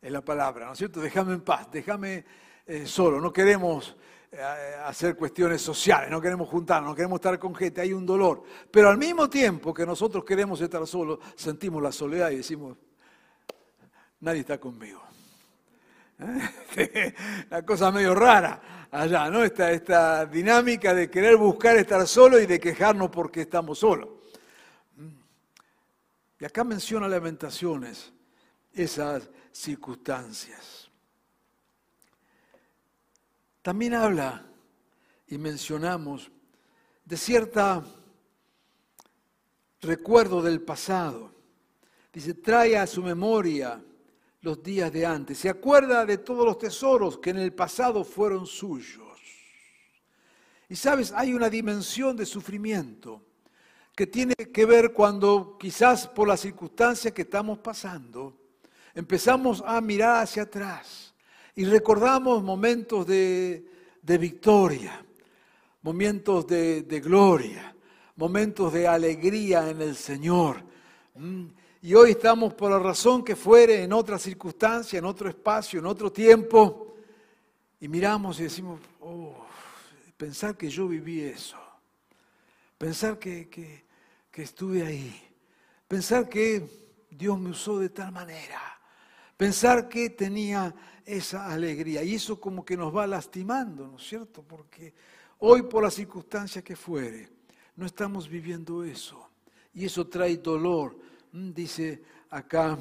es 0.00 0.10
la 0.10 0.24
palabra, 0.24 0.66
¿no 0.66 0.72
es 0.72 0.78
cierto? 0.78 1.00
Déjame 1.00 1.34
en 1.34 1.40
paz, 1.40 1.68
déjame 1.70 2.24
eh, 2.68 2.86
solo, 2.86 3.18
no 3.18 3.32
queremos 3.32 3.96
eh, 4.30 4.42
hacer 4.84 5.16
cuestiones 5.16 5.62
sociales, 5.62 6.10
no 6.10 6.20
queremos 6.20 6.50
juntarnos, 6.50 6.90
no 6.90 6.94
queremos 6.94 7.16
estar 7.16 7.38
con 7.38 7.54
gente, 7.54 7.80
hay 7.80 7.94
un 7.94 8.04
dolor. 8.04 8.42
Pero 8.70 8.90
al 8.90 8.98
mismo 8.98 9.30
tiempo 9.30 9.72
que 9.72 9.86
nosotros 9.86 10.22
queremos 10.22 10.60
estar 10.60 10.86
solos, 10.86 11.18
sentimos 11.34 11.82
la 11.82 11.90
soledad 11.90 12.30
y 12.30 12.36
decimos, 12.36 12.76
nadie 14.20 14.40
está 14.40 14.58
conmigo. 14.58 15.02
¿Eh? 16.18 17.14
La 17.50 17.64
cosa 17.64 17.90
medio 17.90 18.14
rara 18.14 18.88
allá, 18.90 19.30
¿no? 19.30 19.42
Esta, 19.42 19.70
esta 19.70 20.26
dinámica 20.26 20.92
de 20.92 21.08
querer 21.08 21.36
buscar 21.36 21.76
estar 21.76 22.06
solo 22.06 22.38
y 22.38 22.44
de 22.44 22.60
quejarnos 22.60 23.08
porque 23.08 23.42
estamos 23.42 23.78
solos. 23.78 24.10
Y 26.38 26.44
acá 26.44 26.64
menciona 26.64 27.08
Lamentaciones 27.08 28.12
esas 28.74 29.30
circunstancias. 29.52 30.87
También 33.68 33.92
habla 33.92 34.46
y 35.26 35.36
mencionamos 35.36 36.30
de 37.04 37.18
cierta 37.18 37.84
recuerdo 39.82 40.40
del 40.40 40.62
pasado. 40.62 41.34
Dice, 42.10 42.32
trae 42.32 42.78
a 42.78 42.86
su 42.86 43.02
memoria 43.02 43.84
los 44.40 44.62
días 44.62 44.90
de 44.90 45.04
antes. 45.04 45.36
Se 45.36 45.50
acuerda 45.50 46.06
de 46.06 46.16
todos 46.16 46.46
los 46.46 46.56
tesoros 46.56 47.18
que 47.18 47.28
en 47.28 47.40
el 47.40 47.52
pasado 47.52 48.04
fueron 48.04 48.46
suyos. 48.46 49.20
Y 50.70 50.74
sabes, 50.74 51.12
hay 51.12 51.34
una 51.34 51.50
dimensión 51.50 52.16
de 52.16 52.24
sufrimiento 52.24 53.22
que 53.94 54.06
tiene 54.06 54.34
que 54.34 54.64
ver 54.64 54.94
cuando 54.94 55.58
quizás 55.60 56.08
por 56.08 56.26
las 56.26 56.40
circunstancias 56.40 57.12
que 57.12 57.20
estamos 57.20 57.58
pasando, 57.58 58.34
empezamos 58.94 59.62
a 59.66 59.78
mirar 59.82 60.22
hacia 60.22 60.44
atrás 60.44 61.07
y 61.58 61.64
recordamos 61.64 62.40
momentos 62.40 63.04
de, 63.04 63.64
victoria, 64.00 65.04
momentos 65.82 66.46
de, 66.46 67.00
gloria, 67.04 67.74
momentos 68.14 68.72
de 68.72 68.86
alegría 68.86 69.68
en 69.68 69.82
el 69.82 69.96
Señor. 69.96 70.62
Mm. 71.16 71.46
Y 71.82 71.94
hoy 71.94 72.12
estamos 72.12 72.54
por 72.54 72.70
la 72.70 72.78
razón 72.78 73.24
que 73.24 73.34
fuere 73.34 73.82
en 73.82 73.92
otra 73.92 74.20
circunstancia, 74.20 75.00
en 75.00 75.04
otro 75.04 75.28
espacio, 75.28 75.80
en 75.80 75.86
otro 75.86 76.12
tiempo, 76.12 76.94
y 77.80 77.88
miramos 77.88 78.38
y 78.38 78.44
decimos, 78.44 78.78
oh, 79.00 79.44
pensar 80.16 80.56
que 80.56 80.70
yo 80.70 80.86
viví 80.86 81.22
eso, 81.22 81.58
pensar 82.78 83.18
que, 83.18 83.48
que 83.50 84.42
estuve 84.42 84.86
ahí. 84.86 85.28
Pensar 85.88 86.28
que 86.28 87.04
Dios 87.10 87.36
me 87.36 87.50
usó 87.50 87.80
de 87.80 87.88
tal 87.88 88.12
manera. 88.12 88.78
Pensar 89.36 89.88
que 89.88 90.10
tenía 90.10 90.74
esa 91.08 91.50
alegría. 91.50 92.02
Y 92.02 92.14
eso 92.14 92.38
como 92.38 92.64
que 92.64 92.76
nos 92.76 92.94
va 92.94 93.06
lastimando, 93.06 93.86
¿no 93.86 93.96
es 93.96 94.06
cierto? 94.06 94.42
Porque 94.42 94.92
hoy 95.38 95.62
por 95.62 95.82
la 95.82 95.90
circunstancia 95.90 96.62
que 96.62 96.76
fuere, 96.76 97.28
no 97.76 97.86
estamos 97.86 98.28
viviendo 98.28 98.84
eso. 98.84 99.30
Y 99.74 99.86
eso 99.86 100.06
trae 100.06 100.36
dolor. 100.36 100.96
Mm, 101.32 101.52
dice 101.52 102.02
acá, 102.30 102.78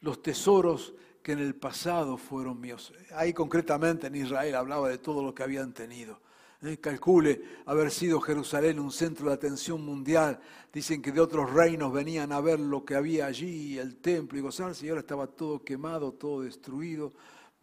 los 0.00 0.22
tesoros 0.22 0.94
que 1.22 1.32
en 1.32 1.40
el 1.40 1.54
pasado 1.54 2.16
fueron 2.16 2.60
míos. 2.60 2.92
Ahí 3.14 3.32
concretamente 3.32 4.06
en 4.06 4.14
Israel 4.14 4.54
hablaba 4.54 4.88
de 4.88 4.98
todo 4.98 5.22
lo 5.22 5.34
que 5.34 5.42
habían 5.42 5.72
tenido. 5.72 6.20
Eh, 6.62 6.78
calcule 6.78 7.42
haber 7.66 7.90
sido 7.90 8.20
Jerusalén 8.20 8.78
un 8.78 8.90
centro 8.90 9.28
de 9.28 9.34
atención 9.34 9.84
mundial. 9.84 10.38
Dicen 10.72 11.02
que 11.02 11.12
de 11.12 11.20
otros 11.20 11.52
reinos 11.52 11.92
venían 11.92 12.32
a 12.32 12.40
ver 12.40 12.60
lo 12.60 12.84
que 12.84 12.94
había 12.94 13.26
allí, 13.26 13.78
el 13.78 13.96
templo 13.96 14.38
y 14.38 14.42
gozarse, 14.42 14.86
y 14.86 14.88
ahora 14.88 15.00
estaba 15.00 15.26
todo 15.26 15.62
quemado, 15.62 16.12
todo 16.12 16.42
destruido, 16.42 17.12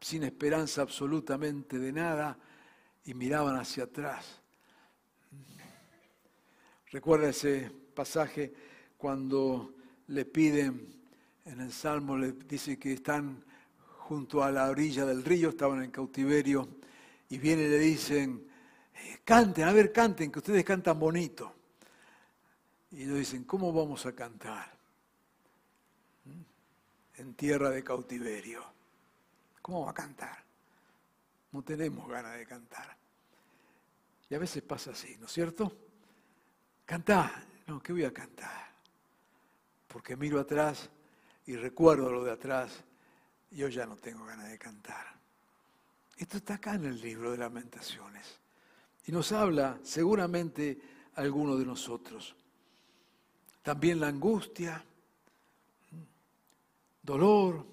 sin 0.02 0.24
esperanza 0.24 0.82
absolutamente 0.82 1.78
de 1.78 1.94
nada, 1.94 2.38
y 3.06 3.14
miraban 3.14 3.56
hacia 3.56 3.86
atrás. 3.86 4.42
Recuerda 6.92 7.30
ese 7.30 7.72
pasaje 7.96 8.54
cuando 8.98 9.74
le 10.08 10.26
piden, 10.26 11.02
en 11.46 11.62
el 11.62 11.72
Salmo 11.72 12.18
le 12.18 12.34
dice 12.34 12.78
que 12.78 12.94
están 12.94 13.44
junto 14.00 14.44
a 14.44 14.52
la 14.52 14.70
orilla 14.70 15.06
del 15.06 15.24
río, 15.24 15.50
estaban 15.50 15.84
en 15.84 15.92
cautiverio, 15.92 16.68
y 17.30 17.38
vienen 17.38 17.68
y 17.68 17.70
le 17.70 17.80
dicen, 17.80 18.48
canten, 19.24 19.64
a 19.64 19.72
ver, 19.72 19.92
canten, 19.92 20.32
que 20.32 20.40
ustedes 20.40 20.66
cantan 20.66 21.00
bonito. 21.00 21.54
Y 22.92 23.04
ellos 23.04 23.20
dicen, 23.20 23.46
¿cómo 23.46 23.72
vamos 23.72 24.06
a 24.06 24.14
cantar? 24.14 24.78
¿Mm? 26.26 27.22
En 27.22 27.34
tierra 27.36 27.70
de 27.70 27.84
cautiverio. 27.84 28.81
¿Cómo 29.62 29.86
va 29.86 29.92
a 29.92 29.94
cantar? 29.94 30.44
No 31.52 31.62
tenemos 31.62 32.08
ganas 32.08 32.38
de 32.38 32.46
cantar. 32.46 32.96
Y 34.30 34.36
a 34.36 34.40
veces 34.40 34.64
pasa 34.64 34.92
así, 34.92 35.18
¿no 35.18 35.26
es 35.26 35.32
cierto? 35.32 35.76
Cantá. 36.86 37.46
No, 37.68 37.82
¿qué 37.82 37.94
voy 37.94 38.06
a 38.06 38.14
cantar? 38.14 38.72
Porque 39.88 40.16
miro 40.16 40.40
atrás 40.40 40.90
y 41.46 41.56
recuerdo 41.56 42.12
lo 42.12 42.24
de 42.24 42.32
atrás 42.32 42.84
y 43.52 43.58
yo 43.58 43.68
ya 43.68 43.86
no 43.86 43.98
tengo 43.98 44.26
ganas 44.26 44.50
de 44.50 44.58
cantar. 44.58 45.06
Esto 46.18 46.38
está 46.38 46.56
acá 46.56 46.76
en 46.76 46.86
el 46.86 47.02
libro 47.02 47.32
de 47.32 47.38
lamentaciones. 47.38 48.40
Y 49.06 49.12
nos 49.12 49.32
habla 49.32 49.80
seguramente 49.84 50.80
alguno 51.16 51.58
de 51.58 51.66
nosotros. 51.66 52.36
También 53.64 54.00
la 54.00 54.08
angustia, 54.08 54.84
dolor, 57.02 57.66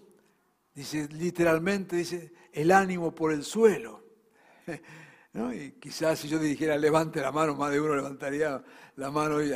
dice 0.79 1.09
literalmente, 1.09 1.97
dice 1.97 2.33
el 2.53 2.71
ánimo 2.71 3.13
por 3.15 3.33
el 3.33 3.45
suelo. 3.45 4.05
Y 5.55 5.73
quizás 5.73 6.19
si 6.19 6.27
yo 6.27 6.37
dijera 6.39 6.77
levante 6.77 7.21
la 7.21 7.31
mano, 7.31 7.55
más 7.55 7.71
de 7.71 7.81
uno 7.81 7.95
levantaría 7.95 8.61
la 8.97 9.11
mano 9.11 9.41
y 9.41 9.53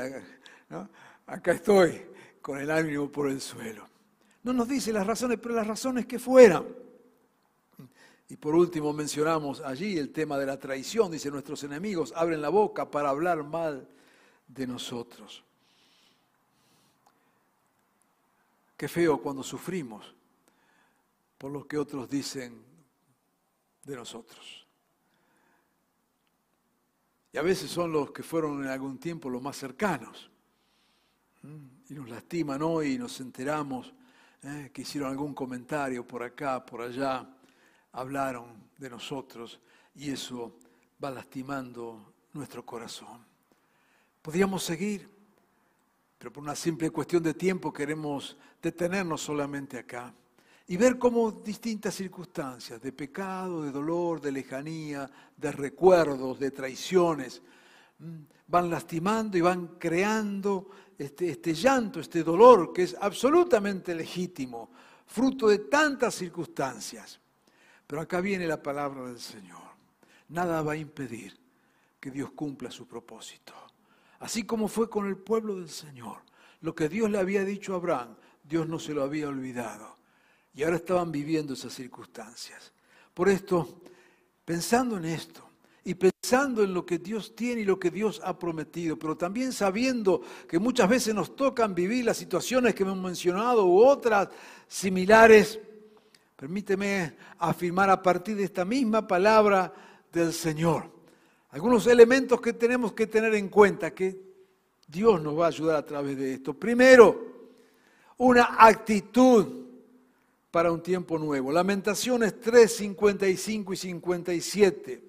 acá 1.26 1.52
estoy 1.52 2.02
con 2.40 2.60
el 2.60 2.70
ánimo 2.70 3.10
por 3.10 3.28
el 3.28 3.40
suelo. 3.40 3.88
No 4.44 4.52
nos 4.52 4.68
dice 4.68 4.92
las 4.92 5.04
razones, 5.04 5.40
pero 5.42 5.56
las 5.56 5.66
razones 5.66 6.06
que 6.06 6.20
fueran. 6.20 6.66
Y 8.28 8.36
por 8.36 8.54
último 8.54 8.92
mencionamos 8.92 9.60
allí 9.62 9.98
el 9.98 10.12
tema 10.12 10.38
de 10.38 10.46
la 10.46 10.58
traición. 10.58 11.10
Dice, 11.10 11.32
nuestros 11.32 11.64
enemigos 11.64 12.12
abren 12.14 12.42
la 12.42 12.50
boca 12.50 12.88
para 12.88 13.08
hablar 13.08 13.42
mal 13.42 13.88
de 14.46 14.66
nosotros. 14.68 15.42
Qué 18.76 18.86
feo 18.86 19.20
cuando 19.20 19.42
sufrimos 19.42 20.14
por 21.42 21.50
lo 21.50 21.66
que 21.66 21.76
otros 21.76 22.08
dicen 22.08 22.62
de 23.82 23.96
nosotros. 23.96 24.64
Y 27.32 27.36
a 27.36 27.42
veces 27.42 27.68
son 27.68 27.90
los 27.90 28.12
que 28.12 28.22
fueron 28.22 28.62
en 28.62 28.68
algún 28.68 28.96
tiempo 29.00 29.28
los 29.28 29.42
más 29.42 29.56
cercanos. 29.56 30.30
Y 31.88 31.94
nos 31.94 32.08
lastiman 32.08 32.62
hoy 32.62 32.92
y 32.92 32.98
nos 32.98 33.18
enteramos 33.18 33.92
¿eh? 34.40 34.70
que 34.72 34.82
hicieron 34.82 35.10
algún 35.10 35.34
comentario 35.34 36.06
por 36.06 36.22
acá, 36.22 36.64
por 36.64 36.80
allá 36.80 37.28
hablaron 37.90 38.70
de 38.78 38.90
nosotros 38.90 39.58
y 39.96 40.12
eso 40.12 40.60
va 41.02 41.10
lastimando 41.10 42.14
nuestro 42.34 42.64
corazón. 42.64 43.26
Podríamos 44.22 44.62
seguir, 44.62 45.10
pero 46.18 46.32
por 46.32 46.44
una 46.44 46.54
simple 46.54 46.90
cuestión 46.90 47.20
de 47.20 47.34
tiempo 47.34 47.72
queremos 47.72 48.38
detenernos 48.62 49.22
solamente 49.22 49.76
acá 49.76 50.14
y 50.66 50.76
ver 50.76 50.98
cómo 50.98 51.32
distintas 51.32 51.94
circunstancias 51.94 52.80
de 52.80 52.92
pecado, 52.92 53.62
de 53.62 53.72
dolor, 53.72 54.20
de 54.20 54.32
lejanía, 54.32 55.10
de 55.36 55.52
recuerdos, 55.52 56.38
de 56.38 56.50
traiciones, 56.50 57.42
mm, 57.98 58.20
van 58.46 58.70
lastimando 58.70 59.36
y 59.36 59.40
van 59.40 59.78
creando 59.78 60.68
este, 60.98 61.30
este 61.30 61.54
llanto, 61.54 62.00
este 62.00 62.22
dolor 62.22 62.72
que 62.72 62.84
es 62.84 62.96
absolutamente 63.00 63.94
legítimo, 63.94 64.70
fruto 65.06 65.48
de 65.48 65.58
tantas 65.58 66.14
circunstancias. 66.14 67.18
Pero 67.86 68.02
acá 68.02 68.20
viene 68.20 68.46
la 68.46 68.62
palabra 68.62 69.06
del 69.06 69.20
Señor. 69.20 69.60
Nada 70.28 70.62
va 70.62 70.72
a 70.72 70.76
impedir 70.76 71.38
que 72.00 72.10
Dios 72.10 72.32
cumpla 72.32 72.70
su 72.70 72.86
propósito. 72.86 73.52
Así 74.20 74.44
como 74.44 74.68
fue 74.68 74.88
con 74.88 75.06
el 75.06 75.16
pueblo 75.16 75.56
del 75.56 75.68
Señor. 75.68 76.18
Lo 76.60 76.74
que 76.74 76.88
Dios 76.88 77.10
le 77.10 77.18
había 77.18 77.44
dicho 77.44 77.74
a 77.74 77.76
Abraham, 77.76 78.14
Dios 78.42 78.68
no 78.68 78.78
se 78.78 78.94
lo 78.94 79.02
había 79.02 79.28
olvidado. 79.28 79.96
Y 80.54 80.62
ahora 80.62 80.76
estaban 80.76 81.10
viviendo 81.10 81.54
esas 81.54 81.72
circunstancias. 81.72 82.72
Por 83.14 83.28
esto, 83.28 83.80
pensando 84.44 84.96
en 84.96 85.06
esto 85.06 85.42
y 85.84 85.94
pensando 85.94 86.62
en 86.62 86.74
lo 86.74 86.86
que 86.86 86.98
Dios 86.98 87.34
tiene 87.34 87.62
y 87.62 87.64
lo 87.64 87.78
que 87.78 87.90
Dios 87.90 88.20
ha 88.24 88.38
prometido, 88.38 88.98
pero 88.98 89.16
también 89.16 89.52
sabiendo 89.52 90.22
que 90.48 90.58
muchas 90.58 90.88
veces 90.88 91.14
nos 91.14 91.34
tocan 91.34 91.74
vivir 91.74 92.04
las 92.04 92.16
situaciones 92.16 92.74
que 92.74 92.82
hemos 92.82 92.98
mencionado 92.98 93.66
u 93.66 93.82
otras 93.82 94.28
similares, 94.68 95.58
permíteme 96.36 97.16
afirmar 97.38 97.90
a 97.90 98.02
partir 98.02 98.36
de 98.36 98.44
esta 98.44 98.64
misma 98.64 99.06
palabra 99.06 99.72
del 100.12 100.32
Señor 100.32 100.92
algunos 101.52 101.86
elementos 101.86 102.40
que 102.40 102.54
tenemos 102.54 102.94
que 102.94 103.06
tener 103.06 103.34
en 103.34 103.50
cuenta, 103.50 103.94
que 103.94 104.18
Dios 104.88 105.22
nos 105.22 105.38
va 105.38 105.44
a 105.44 105.48
ayudar 105.48 105.76
a 105.76 105.84
través 105.84 106.16
de 106.16 106.34
esto. 106.34 106.54
Primero, 106.54 107.50
una 108.16 108.56
actitud 108.58 109.61
para 110.52 110.70
un 110.70 110.82
tiempo 110.82 111.18
nuevo. 111.18 111.50
Lamentaciones 111.50 112.38
3, 112.38 112.76
55 112.76 113.72
y 113.72 113.76
57. 113.76 115.04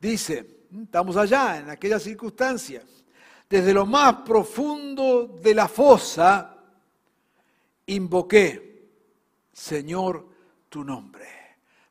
Dice, 0.00 0.64
estamos 0.82 1.16
allá, 1.16 1.60
en 1.60 1.70
aquella 1.70 2.00
circunstancia, 2.00 2.82
desde 3.48 3.72
lo 3.72 3.86
más 3.86 4.16
profundo 4.22 5.38
de 5.40 5.54
la 5.54 5.68
fosa, 5.68 6.58
invoqué, 7.86 8.90
Señor, 9.52 10.26
tu 10.68 10.82
nombre. 10.82 11.28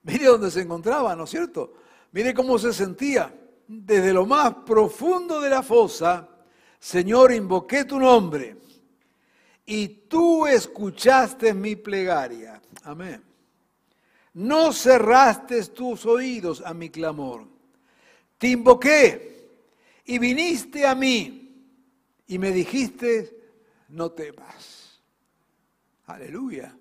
Mire 0.04 0.26
dónde 0.26 0.52
se 0.52 0.62
encontraba, 0.62 1.16
¿no 1.16 1.24
es 1.24 1.30
cierto? 1.30 1.74
Mire 2.12 2.34
cómo 2.34 2.60
se 2.60 2.74
sentía 2.74 3.34
desde 3.66 4.12
lo 4.12 4.26
más 4.26 4.56
profundo 4.66 5.40
de 5.40 5.50
la 5.50 5.64
fosa, 5.64 6.28
Señor, 6.78 7.32
invoqué 7.32 7.86
tu 7.86 7.98
nombre 7.98 8.58
y 9.74 9.88
tú 9.88 10.46
escuchaste 10.46 11.54
mi 11.54 11.78
plegaria. 11.78 12.62
Amén. 12.84 13.24
No 14.34 14.74
cerraste 14.74 15.64
tus 15.68 16.06
oídos 16.06 16.62
a 16.66 16.74
mi 16.74 16.90
clamor. 16.90 17.48
Te 18.38 18.50
invoqué 18.50 19.48
y 20.04 20.20
viniste 20.20 20.86
a 20.86 20.94
mí 20.94 21.74
y 22.28 22.38
me 22.38 22.52
dijiste, 22.52 23.34
no 23.88 24.12
temas. 24.12 25.02
Aleluya. 26.08 26.78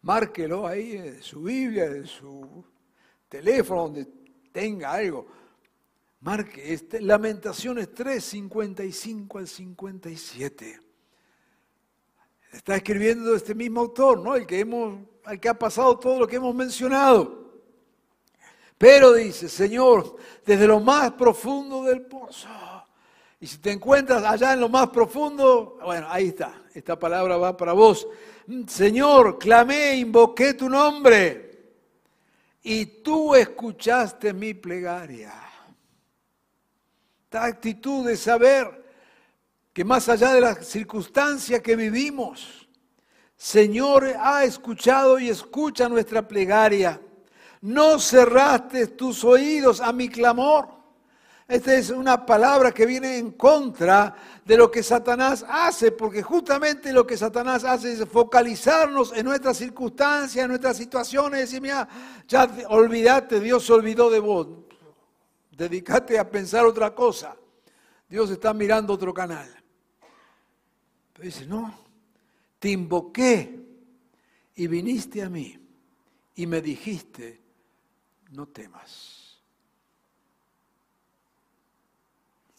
Márquelo 0.00 0.66
ahí 0.66 0.96
en 0.96 1.22
su 1.22 1.42
Biblia, 1.42 1.84
en 1.84 2.08
su 2.08 2.64
teléfono, 3.28 3.82
donde 3.82 4.08
tenga 4.50 4.94
algo 4.94 5.28
Marque 6.22 6.72
este, 6.72 7.00
Lamentaciones 7.00 7.94
3, 7.94 8.24
55 8.24 9.38
al 9.38 9.46
57. 9.46 10.91
Está 12.52 12.76
escribiendo 12.76 13.34
este 13.34 13.54
mismo 13.54 13.80
autor, 13.80 14.20
¿no? 14.20 14.36
El 14.36 14.46
que, 14.46 14.60
hemos, 14.60 15.00
el 15.26 15.40
que 15.40 15.48
ha 15.48 15.58
pasado 15.58 15.98
todo 15.98 16.20
lo 16.20 16.28
que 16.28 16.36
hemos 16.36 16.54
mencionado. 16.54 17.42
Pero 18.76 19.14
dice, 19.14 19.48
Señor, 19.48 20.16
desde 20.44 20.66
lo 20.66 20.80
más 20.80 21.12
profundo 21.12 21.84
del 21.84 22.02
pozo. 22.02 22.48
Y 23.40 23.46
si 23.46 23.58
te 23.58 23.72
encuentras 23.72 24.22
allá 24.22 24.52
en 24.52 24.60
lo 24.60 24.68
más 24.68 24.90
profundo, 24.90 25.78
bueno, 25.82 26.06
ahí 26.10 26.28
está. 26.28 26.62
Esta 26.74 26.98
palabra 26.98 27.36
va 27.36 27.56
para 27.56 27.72
vos. 27.72 28.06
Señor, 28.66 29.38
clamé, 29.38 29.96
invoqué 29.96 30.54
tu 30.54 30.68
nombre. 30.68 31.50
Y 32.62 32.86
tú 33.02 33.34
escuchaste 33.34 34.32
mi 34.32 34.54
plegaria 34.54 35.52
esta 37.32 37.46
actitud 37.46 38.06
de 38.06 38.14
saber 38.14 38.81
que 39.72 39.84
más 39.84 40.08
allá 40.08 40.34
de 40.34 40.40
las 40.40 40.66
circunstancias 40.66 41.60
que 41.62 41.76
vivimos, 41.76 42.68
Señor 43.36 44.04
ha 44.20 44.44
escuchado 44.44 45.18
y 45.18 45.28
escucha 45.28 45.88
nuestra 45.88 46.26
plegaria. 46.26 47.00
No 47.60 47.98
cerraste 47.98 48.88
tus 48.88 49.24
oídos 49.24 49.80
a 49.80 49.92
mi 49.92 50.08
clamor. 50.08 50.68
Esta 51.48 51.74
es 51.74 51.90
una 51.90 52.24
palabra 52.24 52.72
que 52.72 52.86
viene 52.86 53.18
en 53.18 53.32
contra 53.32 54.14
de 54.44 54.56
lo 54.56 54.70
que 54.70 54.82
Satanás 54.82 55.44
hace, 55.48 55.92
porque 55.92 56.22
justamente 56.22 56.92
lo 56.92 57.06
que 57.06 57.16
Satanás 57.16 57.64
hace 57.64 57.92
es 57.92 58.08
focalizarnos 58.08 59.12
en 59.14 59.26
nuestras 59.26 59.56
circunstancias, 59.56 60.44
en 60.44 60.48
nuestras 60.48 60.76
situaciones, 60.76 61.52
y 61.52 61.60
mira, 61.60 61.88
ya 62.26 62.48
olvídate, 62.68 63.40
Dios 63.40 63.66
se 63.66 63.72
olvidó 63.72 64.08
de 64.08 64.20
vos 64.20 64.48
dedícate 65.56 66.18
a 66.18 66.28
pensar 66.28 66.64
otra 66.66 66.94
cosa. 66.94 67.36
Dios 68.08 68.30
está 68.30 68.52
mirando 68.52 68.92
otro 68.92 69.14
canal. 69.14 69.48
Dice, 71.22 71.46
no, 71.46 71.72
te 72.58 72.70
invoqué 72.70 73.64
y 74.56 74.66
viniste 74.66 75.22
a 75.22 75.30
mí 75.30 75.56
y 76.34 76.46
me 76.46 76.60
dijiste, 76.60 77.40
no 78.30 78.48
temas. 78.48 79.40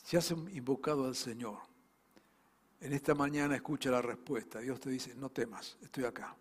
Si 0.03 0.15
has 0.15 0.31
invocado 0.31 1.05
al 1.05 1.15
Señor, 1.15 1.59
en 2.79 2.93
esta 2.93 3.13
mañana 3.13 3.55
escucha 3.55 3.91
la 3.91 4.01
respuesta. 4.01 4.59
Dios 4.59 4.79
te 4.79 4.89
dice, 4.89 5.13
no 5.15 5.29
temas, 5.29 5.77
estoy 5.81 6.05
acá. 6.05 6.35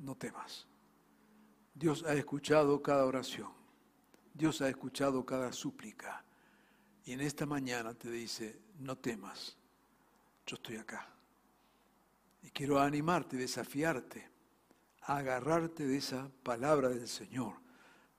No 0.00 0.16
temas. 0.16 0.66
Dios 1.74 2.04
ha 2.04 2.12
escuchado 2.12 2.82
cada 2.82 3.06
oración. 3.06 3.50
Dios 4.34 4.60
ha 4.60 4.68
escuchado 4.68 5.24
cada 5.24 5.52
súplica. 5.52 6.24
Y 7.04 7.12
en 7.12 7.20
esta 7.20 7.46
mañana 7.46 7.94
te 7.94 8.10
dice, 8.10 8.60
no 8.78 8.96
temas, 8.98 9.56
yo 10.50 10.56
estoy 10.56 10.76
acá. 10.76 11.08
Y 12.42 12.50
quiero 12.50 12.80
animarte, 12.80 13.36
desafiarte, 13.36 14.28
a 15.02 15.18
agarrarte 15.18 15.86
de 15.86 15.96
esa 15.96 16.28
palabra 16.42 16.88
del 16.88 17.06
Señor, 17.06 17.54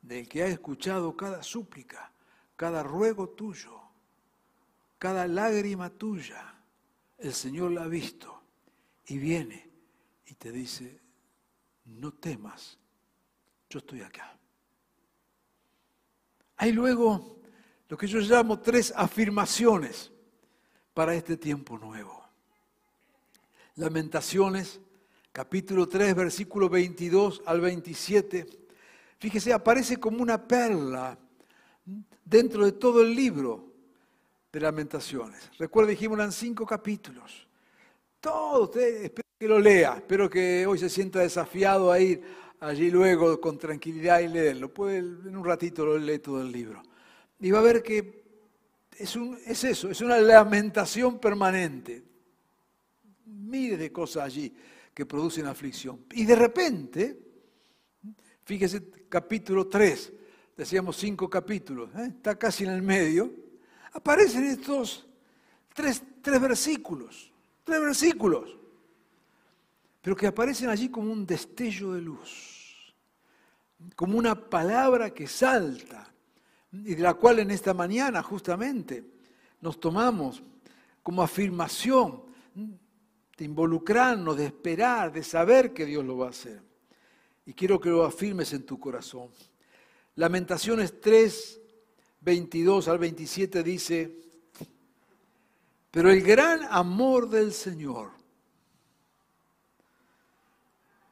del 0.01 0.29
que 0.29 0.43
ha 0.43 0.47
escuchado 0.47 1.17
cada 1.17 1.43
súplica, 1.43 2.09
cada 2.55 2.83
ruego 2.83 3.29
tuyo, 3.29 3.81
cada 4.97 5.27
lágrima 5.27 5.89
tuya. 5.89 6.55
El 7.17 7.33
Señor 7.33 7.71
la 7.71 7.83
ha 7.83 7.87
visto 7.87 8.41
y 9.07 9.17
viene 9.17 9.69
y 10.25 10.35
te 10.35 10.53
dice, 10.53 11.01
no 11.83 12.13
temas, 12.13 12.79
yo 13.69 13.79
estoy 13.79 14.03
acá. 14.03 14.37
Hay 16.55 16.71
luego 16.71 17.41
lo 17.89 17.97
que 17.97 18.07
yo 18.07 18.19
llamo 18.19 18.61
tres 18.61 18.93
afirmaciones 18.95 20.13
para 20.93 21.13
este 21.13 21.35
tiempo 21.35 21.77
nuevo. 21.77 22.20
Lamentaciones, 23.75 24.79
capítulo 25.31 25.87
3, 25.87 26.13
versículo 26.15 26.67
22 26.67 27.41
al 27.45 27.61
27. 27.61 28.45
Fíjese, 29.17 29.53
aparece 29.53 29.97
como 29.97 30.21
una 30.21 30.45
perla 30.45 31.17
dentro 32.25 32.65
de 32.65 32.73
todo 32.73 33.01
el 33.01 33.15
libro 33.15 33.71
de 34.51 34.59
lamentaciones. 34.59 35.49
Recuerda, 35.57 35.91
dijimos, 35.91 36.17
eran 36.17 36.31
cinco 36.31 36.65
capítulos. 36.65 37.47
Todo, 38.19 38.63
usted 38.63 39.05
espero 39.05 39.27
que 39.39 39.47
lo 39.47 39.59
lea, 39.59 39.95
espero 39.95 40.29
que 40.29 40.65
hoy 40.67 40.77
se 40.77 40.89
sienta 40.89 41.19
desafiado 41.19 41.91
a 41.91 41.99
ir 41.99 42.21
allí 42.59 42.91
luego 42.91 43.39
con 43.39 43.57
tranquilidad 43.57 44.19
y 44.19 44.27
leerlo. 44.27 44.73
Puede, 44.73 44.97
en 44.97 45.35
un 45.35 45.45
ratito 45.45 45.85
lo 45.85 45.97
lee 45.97 46.19
todo 46.19 46.41
el 46.41 46.51
libro. 46.51 46.83
Y 47.39 47.51
va 47.51 47.59
a 47.59 47.63
ver 47.63 47.81
que 47.81 48.21
es, 48.97 49.63
eso, 49.63 49.89
es 49.89 50.01
una 50.01 50.19
lamentación 50.19 51.19
permanente. 51.19 52.10
Miles 53.25 53.79
de 53.79 53.91
cosas 53.91 54.23
allí 54.23 54.53
que 54.93 55.05
producen 55.05 55.45
aflicción. 55.45 56.05
Y 56.11 56.25
de 56.25 56.35
repente, 56.35 57.19
fíjese, 58.43 58.83
capítulo 59.09 59.67
3, 59.67 60.13
decíamos 60.57 60.97
cinco 60.97 61.29
capítulos, 61.29 61.89
¿eh? 61.95 62.13
está 62.15 62.37
casi 62.37 62.63
en 62.63 62.71
el 62.71 62.81
medio, 62.81 63.33
aparecen 63.93 64.45
estos 64.45 65.07
tres, 65.73 66.01
tres 66.21 66.41
versículos, 66.41 67.31
tres 67.63 67.81
versículos, 67.81 68.57
pero 70.01 70.15
que 70.15 70.27
aparecen 70.27 70.69
allí 70.69 70.89
como 70.89 71.11
un 71.11 71.25
destello 71.25 71.93
de 71.93 72.01
luz 72.01 72.61
como 73.95 74.17
una 74.17 74.35
palabra 74.35 75.11
que 75.11 75.27
salta 75.27 76.07
y 76.71 76.95
de 76.95 77.01
la 77.01 77.13
cual 77.15 77.39
en 77.39 77.51
esta 77.51 77.73
mañana 77.73 78.21
justamente 78.23 79.03
nos 79.59 79.79
tomamos 79.79 80.43
como 81.03 81.21
afirmación 81.21 82.23
de 83.41 83.45
involucrarnos, 83.45 84.37
de 84.37 84.45
esperar, 84.45 85.11
de 85.11 85.23
saber 85.23 85.73
que 85.73 85.83
Dios 85.83 86.05
lo 86.05 86.15
va 86.15 86.27
a 86.27 86.29
hacer. 86.29 86.61
Y 87.43 87.55
quiero 87.55 87.81
que 87.81 87.89
lo 87.89 88.05
afirmes 88.05 88.53
en 88.53 88.67
tu 88.67 88.79
corazón. 88.79 89.31
Lamentaciones 90.13 91.01
3, 91.01 91.59
22 92.19 92.87
al 92.87 92.99
27 92.99 93.63
dice, 93.63 94.15
pero 95.89 96.11
el 96.11 96.21
gran 96.21 96.67
amor 96.69 97.29
del 97.29 97.51
Señor 97.51 98.11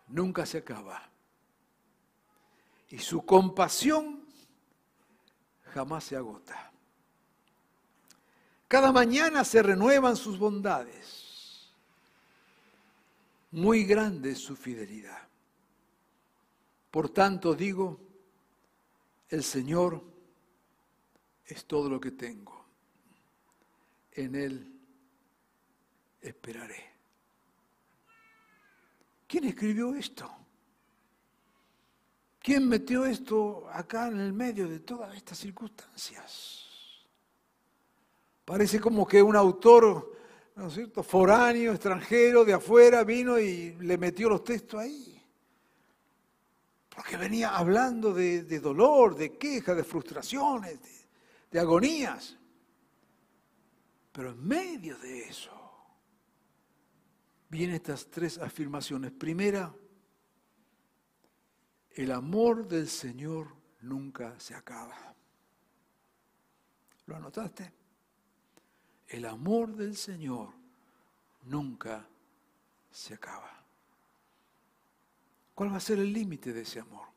nunca 0.10 0.46
se 0.46 0.60
acaba 0.60 1.10
y 2.90 3.00
su 3.00 3.26
compasión 3.26 4.24
jamás 5.74 6.04
se 6.04 6.16
agota. 6.16 6.72
Cada 8.68 8.92
mañana 8.92 9.44
se 9.44 9.64
renuevan 9.64 10.16
sus 10.16 10.38
bondades. 10.38 11.19
Muy 13.52 13.84
grande 13.84 14.32
es 14.32 14.40
su 14.40 14.56
fidelidad. 14.56 15.28
Por 16.92 17.10
tanto 17.10 17.54
digo, 17.54 18.00
el 19.30 19.44
Señor 19.44 20.04
es 21.46 21.66
todo 21.66 21.90
lo 21.90 22.00
que 22.00 22.12
tengo. 22.12 22.66
En 24.12 24.36
Él 24.36 24.80
esperaré. 26.22 26.90
¿Quién 29.28 29.46
escribió 29.46 29.94
esto? 29.96 30.30
¿Quién 32.40 32.68
metió 32.68 33.06
esto 33.06 33.70
acá 33.72 34.08
en 34.08 34.20
el 34.20 34.34
medio 34.34 34.68
de 34.68 34.80
todas 34.80 35.16
estas 35.16 35.38
circunstancias? 35.38 36.66
Parece 38.46 38.80
como 38.80 39.06
que 39.08 39.22
un 39.22 39.36
autor, 39.36 40.18
¿no 40.60 40.68
es 40.68 40.74
cierto?, 40.74 41.02
foráneo, 41.02 41.72
extranjero, 41.72 42.44
de 42.44 42.54
afuera, 42.54 43.04
vino 43.04 43.40
y 43.40 43.72
le 43.80 43.98
metió 43.98 44.30
los 44.30 44.44
textos 44.44 44.82
ahí. 44.82 45.24
Porque 46.90 47.16
venía 47.16 47.56
hablando 47.56 48.14
de, 48.14 48.60
dolor, 48.60 49.16
de 49.16 49.38
quejas, 49.38 49.78
de 49.78 49.86
frustraciones, 49.86 50.82
de, 50.82 50.90
de 51.50 51.60
agonías. 51.60 52.38
Pero 54.12 54.32
en 54.32 54.46
medio 54.46 54.98
de 54.98 55.30
eso, 55.30 55.52
vienen 57.48 57.78
estas 57.78 58.10
tres 58.10 58.38
afirmaciones. 58.38 59.12
Primera, 59.14 59.74
el 61.92 62.12
amor 62.12 62.68
del 62.68 62.90
Señor 62.90 63.56
nunca 63.80 64.38
se 64.40 64.56
acaba. 64.56 65.16
¿Lo 67.06 67.16
anotaste? 67.16 67.79
El 69.10 69.26
amor 69.26 69.76
del 69.76 69.98
Señor 69.98 70.54
nunca 71.44 72.08
se 72.92 73.16
acaba. 73.16 73.64
¿Cuál 75.56 75.74
va 75.74 75.78
a 75.78 75.82
ser 75.82 76.00
el 76.00 76.14
límite 76.14 76.54
de 76.54 76.62
ese 76.62 76.80
amor? 76.80 77.08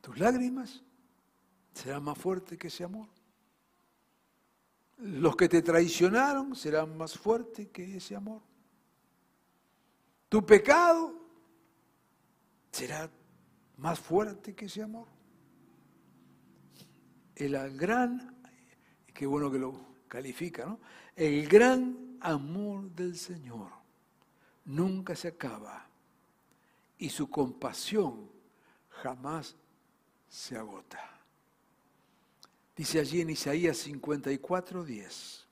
¿Tus 0.00 0.16
lágrimas 0.18 0.82
serán 1.74 2.04
más 2.04 2.16
fuertes 2.16 2.56
que 2.56 2.68
ese 2.68 2.84
amor? 2.84 3.08
¿Los 4.98 5.36
que 5.36 5.48
te 5.48 5.60
traicionaron 5.60 6.54
serán 6.54 6.96
más 6.96 7.18
fuertes 7.18 7.68
que 7.68 7.96
ese 7.96 8.14
amor? 8.14 8.40
Tu 10.28 10.46
pecado 10.46 11.14
será 12.70 13.10
más 13.76 13.98
fuerte 13.98 14.54
que 14.54 14.66
ese 14.66 14.82
amor. 14.82 15.17
El 17.38 17.76
gran, 17.76 18.36
qué 19.14 19.26
bueno 19.26 19.50
que 19.50 19.58
lo 19.58 19.74
califica, 20.08 20.66
¿no? 20.66 20.80
El 21.14 21.48
gran 21.48 22.18
amor 22.20 22.90
del 22.90 23.16
Señor 23.16 23.70
nunca 24.64 25.16
se 25.16 25.28
acaba 25.28 25.86
y 26.98 27.08
su 27.08 27.30
compasión 27.30 28.30
jamás 28.88 29.56
se 30.28 30.56
agota. 30.56 30.98
Dice 32.76 33.00
allí 33.00 33.20
en 33.20 33.30
Isaías 33.30 33.76
54, 33.78 34.84
10 34.84 35.48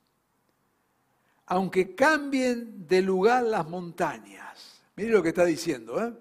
aunque 1.46 1.94
cambien 1.94 2.86
de 2.86 3.02
lugar 3.02 3.44
las 3.44 3.68
montañas. 3.68 4.82
Mire 4.96 5.10
lo 5.10 5.22
que 5.22 5.28
está 5.28 5.44
diciendo, 5.44 6.02
¿eh? 6.04 6.12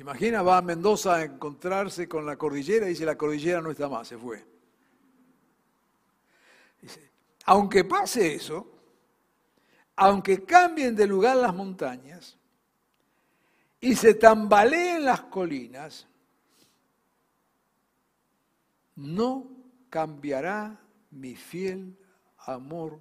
Imagina, 0.00 0.40
va 0.40 0.56
a 0.56 0.62
Mendoza 0.62 1.16
a 1.16 1.24
encontrarse 1.24 2.08
con 2.08 2.24
la 2.24 2.38
cordillera 2.38 2.86
y 2.86 2.90
dice, 2.90 3.04
la 3.04 3.18
cordillera 3.18 3.60
no 3.60 3.70
está 3.70 3.86
más, 3.86 4.08
se 4.08 4.16
fue. 4.16 4.42
Dice, 6.80 7.10
aunque 7.44 7.84
pase 7.84 8.34
eso, 8.34 8.66
aunque 9.96 10.42
cambien 10.42 10.96
de 10.96 11.06
lugar 11.06 11.36
las 11.36 11.54
montañas 11.54 12.38
y 13.78 13.94
se 13.94 14.14
tambaleen 14.14 15.04
las 15.04 15.20
colinas, 15.20 16.08
no 18.96 19.50
cambiará 19.90 20.80
mi 21.10 21.36
fiel 21.36 21.94
amor 22.38 22.98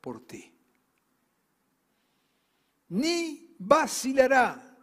por 0.00 0.26
ti. 0.26 0.52
Ni 2.88 3.54
vacilará 3.56 4.73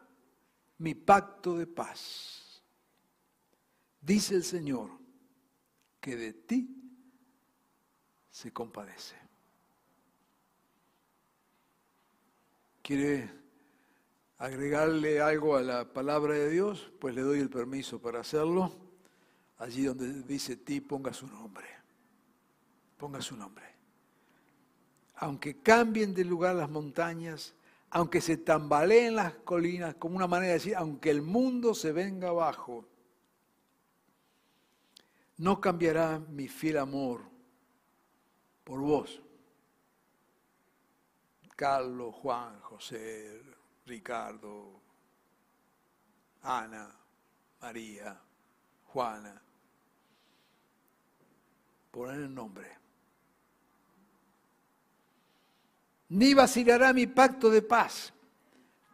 mi 0.82 0.96
pacto 0.96 1.58
de 1.58 1.68
paz. 1.68 2.62
Dice 4.02 4.36
el 4.36 4.44
Señor 4.44 4.90
que 6.00 6.16
de 6.16 6.34
ti 6.34 6.68
se 8.30 8.52
compadece. 8.52 9.16
¿Quiere 12.82 13.30
agregarle 14.38 15.22
algo 15.22 15.56
a 15.56 15.62
la 15.62 15.94
palabra 15.94 16.34
de 16.34 16.50
Dios? 16.50 16.92
Pues 17.00 17.14
le 17.14 17.22
doy 17.22 17.40
el 17.40 17.50
permiso 17.50 18.02
para 18.02 18.22
hacerlo. 18.22 18.76
Allí 19.58 19.84
donde 19.84 20.24
dice 20.24 20.56
ti, 20.56 20.82
ponga 20.82 21.14
su 21.14 21.28
nombre. 21.28 21.68
Ponga 22.98 23.22
su 23.22 23.38
nombre 23.38 23.72
aunque 25.22 25.62
cambien 25.62 26.16
de 26.16 26.26
lugar 26.26 26.56
las 26.56 26.70
montañas, 26.70 27.54
aunque 27.92 28.22
se 28.22 28.38
tambaleen 28.38 29.16
las 29.16 29.36
colinas, 29.36 29.96
como 29.96 30.16
una 30.16 30.28
manera 30.28 30.54
de 30.54 30.60
decir, 30.60 30.76
aunque 30.76 31.10
el 31.10 31.22
mundo 31.22 31.74
se 31.74 31.92
venga 31.92 32.30
abajo, 32.30 32.86
no 35.38 35.60
cambiará 35.60 36.20
mi 36.20 36.48
fiel 36.48 36.78
amor 36.78 37.22
por 38.64 38.80
vos. 38.80 39.22
Carlos, 41.58 42.16
Juan, 42.16 42.60
José, 42.62 43.42
Ricardo, 43.86 44.82
Ana, 46.44 46.96
María, 47.60 48.20
Juana, 48.86 49.42
poner 51.92 52.22
el 52.22 52.34
nombre. 52.34 52.68
Ni 56.12 56.34
vacilará 56.34 56.92
mi 56.92 57.08
pacto 57.08 57.50
de 57.50 57.62
paz, 57.62 58.14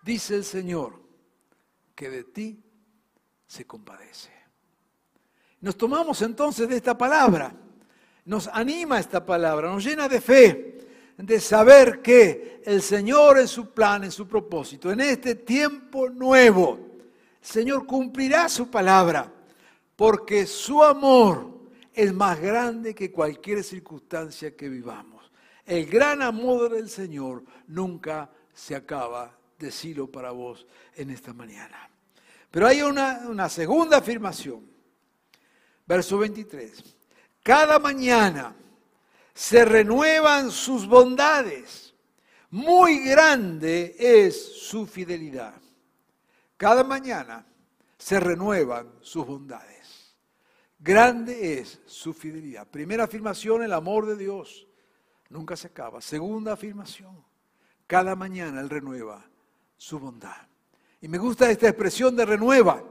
dice 0.04 0.36
el 0.36 0.44
Señor, 0.44 1.02
que 1.96 2.10
de 2.10 2.24
ti 2.24 2.64
se 3.48 3.66
compadece. 3.66 4.32
Nos 5.62 5.76
tomamos 5.76 6.22
entonces 6.22 6.70
de 6.70 6.76
esta 6.76 6.96
palabra, 6.96 7.56
nos 8.26 8.48
anima 8.48 9.00
esta 9.00 9.26
palabra, 9.26 9.70
nos 9.70 9.84
llena 9.84 10.08
de 10.08 10.22
fe, 10.22 10.78
de 11.18 11.40
saber 11.40 12.04
que 12.04 12.62
el 12.64 12.84
Señor 12.84 13.40
en 13.40 13.48
su 13.48 13.72
plan, 13.72 14.04
en 14.04 14.12
su 14.12 14.28
propósito, 14.28 14.92
en 14.92 15.00
este 15.00 15.34
tiempo 15.34 16.10
nuevo, 16.10 16.78
el 17.42 17.48
Señor 17.48 17.88
cumplirá 17.88 18.48
su 18.48 18.70
palabra, 18.70 19.34
porque 19.96 20.46
su 20.46 20.84
amor 20.84 21.50
es 21.92 22.14
más 22.14 22.40
grande 22.40 22.94
que 22.94 23.12
cualquier 23.12 23.64
circunstancia 23.64 24.56
que 24.56 24.70
vivamos. 24.70 25.17
El 25.68 25.86
gran 25.86 26.22
amor 26.22 26.72
del 26.72 26.90
Señor 26.90 27.44
nunca 27.68 28.32
se 28.54 28.74
acaba, 28.74 29.38
decirlo 29.60 30.10
para 30.10 30.32
vos 30.32 30.66
en 30.96 31.10
esta 31.10 31.34
mañana. 31.34 31.90
Pero 32.50 32.68
hay 32.68 32.82
una, 32.82 33.24
una 33.28 33.50
segunda 33.50 33.98
afirmación. 33.98 34.66
Verso 35.86 36.20
23. 36.20 36.96
Cada 37.44 37.80
mañana 37.80 38.56
se 39.34 39.66
renuevan 39.66 40.52
sus 40.52 40.88
bondades. 40.88 41.94
Muy 42.50 43.00
grande 43.00 43.94
es 44.00 44.42
su 44.42 44.88
fidelidad. 44.88 45.62
Cada 46.56 46.86
mañana 46.86 47.46
se 47.98 48.22
renuevan 48.22 48.90
sus 49.02 49.26
bondades. 49.26 50.16
Grande 50.80 51.60
es 51.60 51.82
su 51.88 52.14
fidelidad. 52.14 52.66
Primera 52.68 53.04
afirmación, 53.04 53.64
el 53.64 53.74
amor 53.74 54.06
de 54.06 54.16
Dios 54.16 54.67
nunca 55.30 55.56
se 55.56 55.68
acaba. 55.68 56.02
Segunda 56.02 56.54
afirmación, 56.54 57.24
cada 57.86 58.16
mañana 58.16 58.62
Él 58.62 58.70
renueva 58.70 59.26
su 59.78 60.00
bondad. 60.00 60.48
Y 61.02 61.08
me 61.08 61.18
gusta 61.18 61.50
esta 61.50 61.68
expresión 61.68 62.16
de 62.16 62.26
renueva, 62.26 62.84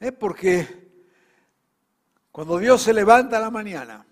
¿eh? 0.00 0.12
porque 0.12 0.92
cuando 2.30 2.58
Dios 2.58 2.82
se 2.82 2.92
levanta 2.92 3.38
a 3.38 3.40
la 3.40 3.50
mañana, 3.50 4.04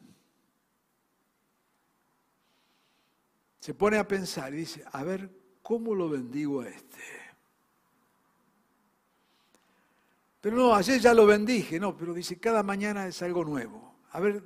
se 3.58 3.74
pone 3.74 3.98
a 3.98 4.08
pensar 4.08 4.52
y 4.54 4.58
dice, 4.58 4.84
a 4.90 5.04
ver, 5.04 5.30
¿cómo 5.62 5.94
lo 5.94 6.08
bendigo 6.08 6.62
a 6.62 6.68
este? 6.68 6.98
Pero 10.40 10.56
no, 10.56 10.74
ayer 10.74 10.98
ya 10.98 11.14
lo 11.14 11.26
bendije, 11.26 11.78
no, 11.78 11.96
pero 11.96 12.12
dice, 12.12 12.40
cada 12.40 12.64
mañana 12.64 13.06
es 13.06 13.22
algo 13.22 13.44
nuevo. 13.44 13.94
A 14.10 14.18
ver, 14.18 14.42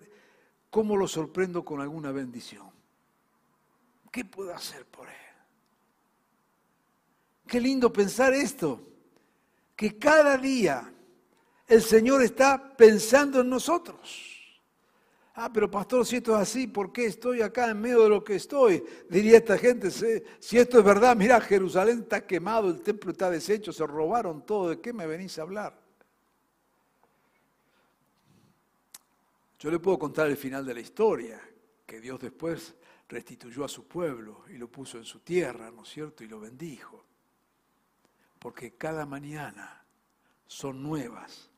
¿cómo 0.69 0.99
lo 0.99 1.09
sorprendo 1.09 1.65
con 1.65 1.81
alguna 1.81 2.13
bendición? 2.13 2.76
¿Qué 4.17 4.25
puedo 4.25 4.55
hacer 4.55 4.87
por 4.87 5.07
él? 5.07 5.15
Qué 7.47 7.61
lindo 7.61 7.93
pensar 7.93 8.33
esto, 8.33 8.81
que 9.77 9.99
cada 9.99 10.39
día 10.39 10.91
el 11.69 11.83
Señor 11.83 12.23
está 12.23 12.75
pensando 12.79 13.43
en 13.43 13.51
nosotros. 13.51 14.57
Ah, 15.35 15.53
pero 15.53 15.71
pastor, 15.71 16.07
si 16.07 16.17
esto 16.17 16.35
es 16.35 16.41
así, 16.41 16.67
¿por 16.67 16.95
qué 16.95 17.05
estoy 17.05 17.43
acá 17.43 17.69
en 17.69 17.79
medio 17.79 18.05
de 18.05 18.09
lo 18.09 18.25
que 18.25 18.37
estoy? 18.37 18.83
Diría 19.11 19.37
esta 19.37 19.59
gente, 19.59 19.91
si 19.91 20.57
esto 20.59 20.79
es 20.79 20.85
verdad, 20.87 21.15
mira, 21.15 21.39
Jerusalén 21.39 21.99
está 21.99 22.27
quemado, 22.27 22.71
el 22.71 22.81
templo 22.81 23.13
está 23.13 23.29
deshecho, 23.29 23.71
se 23.71 23.87
robaron 23.87 24.47
todo, 24.47 24.71
¿de 24.71 24.81
qué 24.81 24.95
me 24.95 25.07
venís 25.07 25.39
a 25.39 25.43
hablar? 25.43 25.79
Yo 29.59 29.71
le 29.71 29.79
puedo 29.79 29.99
contar 29.99 30.27
el 30.29 30.39
final 30.39 30.65
de 30.65 30.73
la 30.73 30.81
historia, 30.81 31.39
que 31.85 32.01
Dios 32.01 32.19
después 32.19 32.75
restituyó 33.09 33.65
a 33.65 33.69
su 33.69 33.87
pueblo 33.87 34.45
y 34.49 34.59
lo 34.59 34.71
puso 34.71 34.99
en 34.99 35.05
su 35.05 35.21
tierra, 35.21 35.71
¿no 35.71 35.83
es 35.83 35.89
cierto? 35.89 36.25
Y 36.25 36.29
lo 36.29 36.41
bendijo. 36.41 37.05
Porque 38.39 38.75
cada 38.77 39.07
mañana 39.07 39.85
son 40.47 40.83
nuevas 40.83 41.51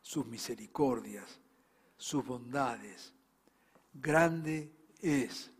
sus 0.00 0.26
misericordias, 0.26 1.40
sus 1.96 2.24
bondades, 2.24 3.14
grande 3.92 4.70
es 5.00 5.50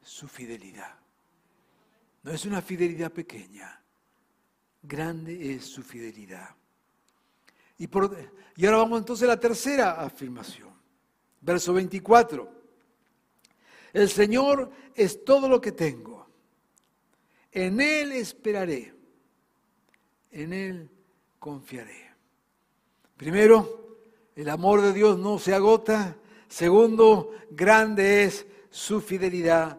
su 0.00 0.28
fidelidad. 0.28 0.94
No 2.22 2.32
es 2.32 2.44
una 2.44 2.62
fidelidad 2.62 3.10
pequeña, 3.10 3.82
grande 4.82 5.54
es 5.54 5.64
su 5.64 5.82
fidelidad. 5.82 6.54
Y, 7.78 7.88
y 8.56 8.66
ahora 8.66 8.78
vamos 8.78 8.98
entonces 9.00 9.24
a 9.24 9.32
la 9.32 9.40
tercera 9.40 10.02
afirmación, 10.02 10.72
verso 11.40 11.72
24. 11.72 12.61
El 13.92 14.08
Señor 14.08 14.70
es 14.94 15.24
todo 15.24 15.48
lo 15.48 15.60
que 15.60 15.72
tengo, 15.72 16.26
en 17.50 17.80
Él 17.80 18.12
esperaré, 18.12 18.94
en 20.30 20.52
Él 20.52 20.90
confiaré. 21.38 22.10
Primero, 23.16 23.98
el 24.34 24.48
amor 24.48 24.80
de 24.80 24.92
Dios 24.92 25.18
no 25.18 25.38
se 25.38 25.54
agota, 25.54 26.16
Segundo, 26.52 27.30
grande 27.50 28.24
es 28.24 28.44
su 28.68 29.00
fidelidad. 29.00 29.78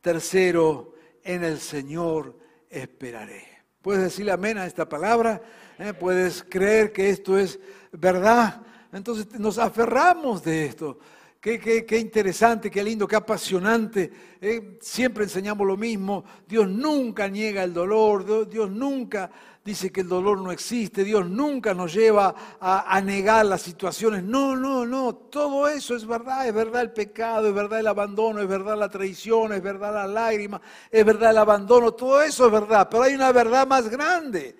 Tercero, 0.00 0.94
en 1.24 1.42
el 1.42 1.58
Señor 1.58 2.38
esperaré. 2.70 3.44
¿Puedes 3.82 4.04
decirle 4.04 4.30
amén 4.30 4.56
a 4.56 4.66
esta 4.66 4.88
palabra? 4.88 5.42
¿Eh? 5.80 5.92
¿Puedes 5.92 6.44
creer 6.48 6.92
que 6.92 7.10
esto 7.10 7.36
es 7.36 7.58
verdad? 7.90 8.62
Entonces 8.92 9.36
nos 9.40 9.58
aferramos 9.58 10.44
de 10.44 10.66
esto. 10.66 11.00
Qué, 11.42 11.98
interesante, 11.98 12.70
qué 12.70 12.84
lindo, 12.84 13.08
qué 13.08 13.16
apasionante. 13.16 14.12
¿eh? 14.40 14.78
Siempre 14.80 15.24
enseñamos 15.24 15.66
lo 15.66 15.76
mismo. 15.76 16.22
Dios 16.46 16.68
nunca 16.68 17.26
niega 17.26 17.64
el 17.64 17.74
dolor, 17.74 18.48
Dios 18.48 18.70
nunca 18.70 19.28
dice 19.64 19.90
que 19.90 20.02
el 20.02 20.08
dolor 20.08 20.40
no 20.40 20.52
existe, 20.52 21.02
Dios 21.02 21.28
nunca 21.28 21.74
nos 21.74 21.92
lleva 21.92 22.32
a, 22.60 23.00
negar 23.00 23.44
las 23.44 23.60
situaciones. 23.60 24.22
No, 24.22 24.54
no, 24.54 24.86
no, 24.86 25.16
todo 25.16 25.66
eso 25.66 25.96
es 25.96 26.06
verdad, 26.06 26.46
es 26.46 26.54
verdad 26.54 26.82
el 26.82 26.92
pecado, 26.92 27.48
es 27.48 27.54
verdad 27.54 27.80
el 27.80 27.88
abandono, 27.88 28.40
es 28.40 28.46
verdad 28.46 28.78
la 28.78 28.88
traición, 28.88 29.52
es 29.52 29.62
verdad 29.62 29.92
la 29.92 30.06
lágrima, 30.06 30.60
es 30.92 31.04
verdad 31.04 31.32
el 31.32 31.38
abandono, 31.38 31.90
todo 31.90 32.22
eso 32.22 32.46
es 32.46 32.52
verdad, 32.52 32.86
pero 32.88 33.02
hay 33.02 33.14
una 33.14 33.32
verdad 33.32 33.66
más 33.66 33.88
grande, 33.88 34.54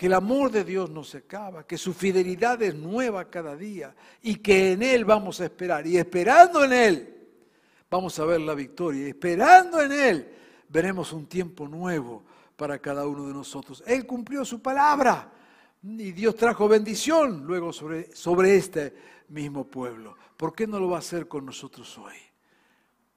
que 0.00 0.06
el 0.06 0.14
amor 0.14 0.50
de 0.50 0.64
Dios 0.64 0.88
no 0.88 1.04
se 1.04 1.18
acaba, 1.18 1.66
que 1.66 1.76
su 1.76 1.92
fidelidad 1.92 2.62
es 2.62 2.74
nueva 2.74 3.28
cada 3.28 3.54
día 3.54 3.94
y 4.22 4.36
que 4.36 4.72
en 4.72 4.82
Él 4.82 5.04
vamos 5.04 5.42
a 5.42 5.44
esperar 5.44 5.86
y 5.86 5.98
esperando 5.98 6.64
en 6.64 6.72
Él 6.72 7.28
vamos 7.90 8.18
a 8.18 8.24
ver 8.24 8.40
la 8.40 8.54
victoria, 8.54 9.04
y 9.04 9.10
esperando 9.10 9.78
en 9.78 9.92
Él 9.92 10.34
veremos 10.70 11.12
un 11.12 11.26
tiempo 11.26 11.68
nuevo 11.68 12.24
para 12.56 12.78
cada 12.78 13.06
uno 13.06 13.26
de 13.26 13.34
nosotros. 13.34 13.84
Él 13.86 14.06
cumplió 14.06 14.42
su 14.42 14.62
palabra 14.62 15.30
y 15.82 16.12
Dios 16.12 16.34
trajo 16.34 16.66
bendición 16.66 17.44
luego 17.44 17.70
sobre, 17.70 18.16
sobre 18.16 18.56
este 18.56 18.94
mismo 19.28 19.66
pueblo. 19.66 20.16
¿Por 20.34 20.54
qué 20.54 20.66
no 20.66 20.80
lo 20.80 20.88
va 20.88 20.96
a 20.96 21.00
hacer 21.00 21.28
con 21.28 21.44
nosotros 21.44 21.98
hoy? 21.98 22.16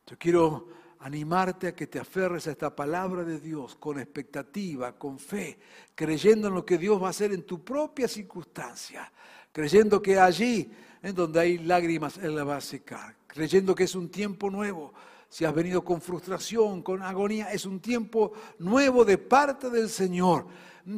Yo 0.05 0.17
quiero 0.19 0.67
animarte 1.03 1.67
a 1.67 1.75
que 1.75 1.87
te 1.87 1.99
aferres 1.99 2.47
a 2.47 2.51
esta 2.51 2.73
palabra 2.73 3.23
de 3.23 3.37
Dios 3.37 3.75
con 3.75 3.99
expectativa, 3.99 4.93
con 4.93 5.19
fe, 5.19 5.59
creyendo 5.93 6.47
en 6.47 6.53
lo 6.53 6.65
que 6.65 6.77
Dios 6.77 7.01
va 7.01 7.07
a 7.07 7.09
hacer 7.09 7.33
en 7.33 7.43
tu 7.43 7.61
propia 7.61 8.07
circunstancia, 8.07 9.11
creyendo 9.51 10.01
que 10.01 10.17
allí, 10.17 10.71
en 11.01 11.13
donde 11.13 11.41
hay 11.41 11.57
lágrimas, 11.57 12.17
Él 12.19 12.35
la 12.35 12.45
va 12.45 12.55
a 12.55 12.61
secar, 12.61 13.17
creyendo 13.27 13.75
que 13.75 13.83
es 13.83 13.95
un 13.95 14.09
tiempo 14.09 14.49
nuevo, 14.49 14.93
si 15.27 15.43
has 15.43 15.53
venido 15.53 15.83
con 15.83 15.99
frustración, 15.99 16.81
con 16.81 17.01
agonía, 17.01 17.51
es 17.51 17.65
un 17.65 17.81
tiempo 17.81 18.31
nuevo 18.59 19.03
de 19.03 19.17
parte 19.17 19.69
del 19.69 19.89
Señor. 19.89 20.47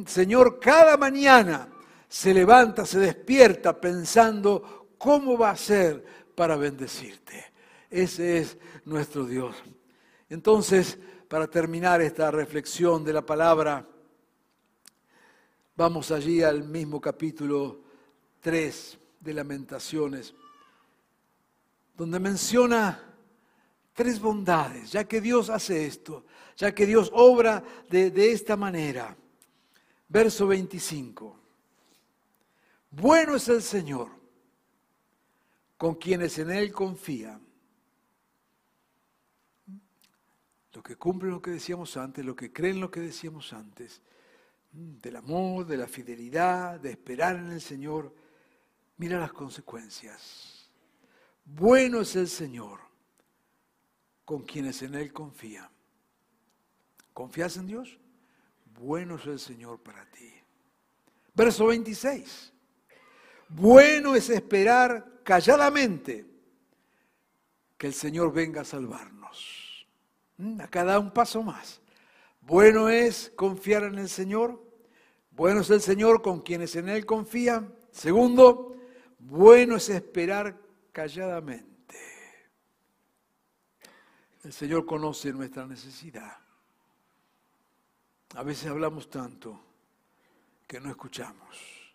Señor, 0.06 0.60
cada 0.60 0.96
mañana 0.96 1.68
se 2.08 2.32
levanta, 2.32 2.86
se 2.86 3.00
despierta 3.00 3.80
pensando 3.80 4.86
cómo 4.98 5.36
va 5.36 5.50
a 5.50 5.56
ser 5.56 6.04
para 6.36 6.54
bendecirte. 6.54 7.44
Ese 7.90 8.38
es 8.38 8.56
nuestro 8.84 9.24
Dios. 9.24 9.56
Entonces, 10.28 10.98
para 11.28 11.48
terminar 11.48 12.00
esta 12.02 12.30
reflexión 12.30 13.04
de 13.04 13.12
la 13.12 13.24
palabra, 13.24 13.86
vamos 15.76 16.10
allí 16.10 16.42
al 16.42 16.64
mismo 16.64 17.00
capítulo 17.00 17.80
3 18.40 18.98
de 19.20 19.34
Lamentaciones, 19.34 20.34
donde 21.96 22.20
menciona 22.20 23.02
tres 23.92 24.20
bondades, 24.20 24.92
ya 24.92 25.04
que 25.04 25.20
Dios 25.20 25.48
hace 25.48 25.86
esto, 25.86 26.26
ya 26.56 26.74
que 26.74 26.86
Dios 26.86 27.10
obra 27.14 27.64
de, 27.88 28.32
esta 28.32 28.56
manera. 28.56 29.16
Verso 30.08 30.46
25. 30.46 31.40
Bueno 32.90 33.36
es 33.36 33.48
el 33.48 33.62
Señor 33.62 34.10
con 35.76 35.94
quienes 35.94 36.38
en 36.38 36.50
Él 36.50 36.72
confían. 36.72 37.45
Lo 40.76 40.82
que 40.82 40.96
cumplen 40.96 41.30
lo 41.30 41.40
que 41.40 41.52
decíamos 41.52 41.96
antes, 41.96 42.22
lo 42.22 42.36
que 42.36 42.52
creen 42.52 42.80
lo 42.80 42.90
que 42.90 43.00
decíamos 43.00 43.54
antes, 43.54 44.02
del 44.70 45.16
amor, 45.16 45.64
de 45.64 45.78
la 45.78 45.88
fidelidad, 45.88 46.78
de 46.78 46.90
esperar 46.90 47.36
en 47.36 47.50
el 47.50 47.62
Señor, 47.62 48.14
mira 48.98 49.18
las 49.18 49.32
consecuencias. 49.32 50.70
Bueno 51.46 52.02
es 52.02 52.14
el 52.16 52.28
Señor 52.28 52.80
con 54.26 54.42
quienes 54.42 54.82
en 54.82 54.96
Él 54.96 55.14
confían. 55.14 55.70
¿Confías 57.14 57.56
en 57.56 57.68
Dios? 57.68 57.98
Bueno 58.78 59.16
es 59.16 59.24
el 59.24 59.38
Señor 59.38 59.82
para 59.82 60.04
ti. 60.10 60.30
Verso 61.34 61.68
26. 61.68 62.52
Bueno 63.48 64.14
es 64.14 64.28
esperar 64.28 65.22
calladamente 65.24 66.26
que 67.78 67.86
el 67.86 67.94
Señor 67.94 68.30
venga 68.30 68.60
a 68.60 68.64
salvarnos. 68.64 69.55
Mm, 70.38 70.60
acá 70.60 70.84
da 70.84 70.98
un 70.98 71.10
paso 71.10 71.42
más. 71.42 71.80
Bueno 72.40 72.88
es 72.88 73.32
confiar 73.34 73.84
en 73.84 73.98
el 73.98 74.08
Señor. 74.08 74.62
Bueno 75.30 75.60
es 75.60 75.70
el 75.70 75.80
Señor 75.80 76.22
con 76.22 76.40
quienes 76.40 76.76
en 76.76 76.88
Él 76.88 77.04
confían. 77.04 77.74
Segundo, 77.90 78.76
bueno 79.18 79.76
es 79.76 79.88
esperar 79.88 80.56
calladamente. 80.92 81.96
El 84.44 84.52
Señor 84.52 84.86
conoce 84.86 85.32
nuestra 85.32 85.66
necesidad. 85.66 86.38
A 88.34 88.42
veces 88.42 88.68
hablamos 88.68 89.08
tanto 89.08 89.60
que 90.66 90.78
no 90.80 90.90
escuchamos. 90.90 91.94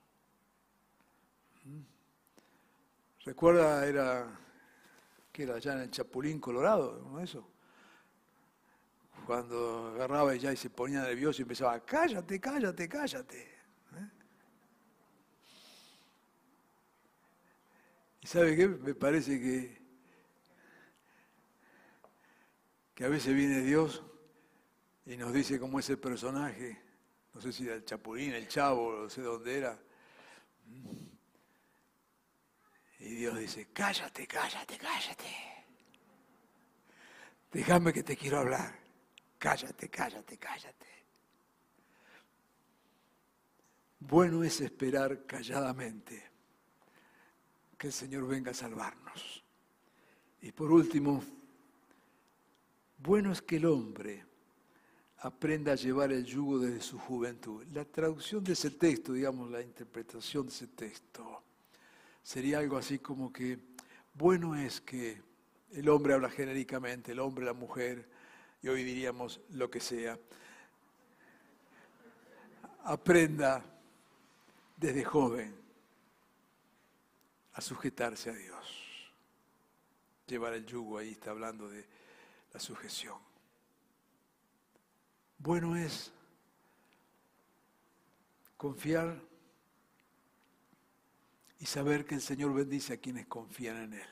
¿Mm? 1.65 1.81
Recuerda, 3.25 3.85
era 3.85 4.27
que 5.31 5.43
era 5.43 5.55
allá 5.55 5.73
en 5.73 5.79
el 5.81 5.91
Chapulín 5.91 6.39
Colorado, 6.39 6.99
¿no 7.09 7.19
eso? 7.19 7.47
Cuando 9.31 9.93
agarraba 9.95 10.35
ya 10.35 10.51
y 10.51 10.57
se 10.57 10.69
ponía 10.69 11.03
nervioso 11.03 11.41
y 11.41 11.43
empezaba, 11.43 11.79
cállate, 11.85 12.37
cállate, 12.37 12.89
cállate. 12.89 13.41
¿eh? 13.41 14.09
¿Y 18.19 18.27
sabe 18.27 18.57
qué? 18.57 18.67
Me 18.67 18.93
parece 18.93 19.39
que 19.39 19.81
que 22.93 23.05
a 23.05 23.07
veces 23.07 23.33
viene 23.33 23.61
Dios 23.61 24.03
y 25.05 25.15
nos 25.15 25.31
dice 25.31 25.57
cómo 25.61 25.79
es 25.79 25.89
el 25.89 25.97
personaje, 25.97 26.81
no 27.33 27.39
sé 27.39 27.53
si 27.53 27.63
era 27.63 27.75
el 27.75 27.85
Chapulín, 27.85 28.33
el 28.33 28.49
Chavo, 28.49 29.03
no 29.03 29.09
sé 29.09 29.21
dónde 29.21 29.57
era. 29.59 29.79
Y 32.99 33.15
Dios 33.15 33.39
dice, 33.39 33.69
cállate, 33.71 34.27
cállate, 34.27 34.77
cállate. 34.77 35.33
Déjame 37.53 37.93
que 37.93 38.03
te 38.03 38.17
quiero 38.17 38.39
hablar. 38.39 38.80
Cállate, 39.41 39.89
cállate, 39.89 40.37
cállate. 40.37 40.85
Bueno 43.97 44.43
es 44.43 44.61
esperar 44.61 45.25
calladamente 45.25 46.29
que 47.75 47.87
el 47.87 47.93
Señor 47.93 48.27
venga 48.27 48.51
a 48.51 48.53
salvarnos. 48.53 49.43
Y 50.41 50.51
por 50.51 50.71
último, 50.71 51.23
bueno 52.99 53.31
es 53.31 53.41
que 53.41 53.55
el 53.55 53.65
hombre 53.65 54.23
aprenda 55.17 55.71
a 55.71 55.75
llevar 55.75 56.11
el 56.11 56.23
yugo 56.23 56.59
desde 56.59 56.81
su 56.81 56.99
juventud. 56.99 57.65
La 57.73 57.83
traducción 57.83 58.43
de 58.43 58.53
ese 58.53 58.69
texto, 58.69 59.11
digamos, 59.11 59.49
la 59.49 59.63
interpretación 59.63 60.45
de 60.45 60.51
ese 60.51 60.67
texto, 60.67 61.41
sería 62.21 62.59
algo 62.59 62.77
así 62.77 62.99
como 62.99 63.33
que, 63.33 63.57
bueno 64.13 64.55
es 64.55 64.81
que 64.81 65.19
el 65.71 65.89
hombre 65.89 66.13
habla 66.13 66.29
genéricamente, 66.29 67.13
el 67.13 67.19
hombre, 67.19 67.43
la 67.43 67.53
mujer, 67.53 68.20
y 68.61 68.67
hoy 68.67 68.83
diríamos 68.83 69.41
lo 69.51 69.69
que 69.69 69.79
sea, 69.79 70.19
aprenda 72.83 73.63
desde 74.77 75.03
joven 75.03 75.55
a 77.53 77.61
sujetarse 77.61 78.29
a 78.29 78.33
Dios. 78.33 79.11
Llevar 80.27 80.53
el 80.53 80.65
yugo, 80.65 80.97
ahí 80.97 81.11
está 81.11 81.31
hablando 81.31 81.67
de 81.69 81.85
la 82.53 82.59
sujeción. 82.59 83.17
Bueno 85.39 85.75
es 85.75 86.11
confiar 88.57 89.19
y 91.59 91.65
saber 91.65 92.05
que 92.05 92.15
el 92.15 92.21
Señor 92.21 92.53
bendice 92.53 92.93
a 92.93 92.97
quienes 92.97 93.25
confían 93.25 93.77
en 93.77 93.93
Él. 93.93 94.09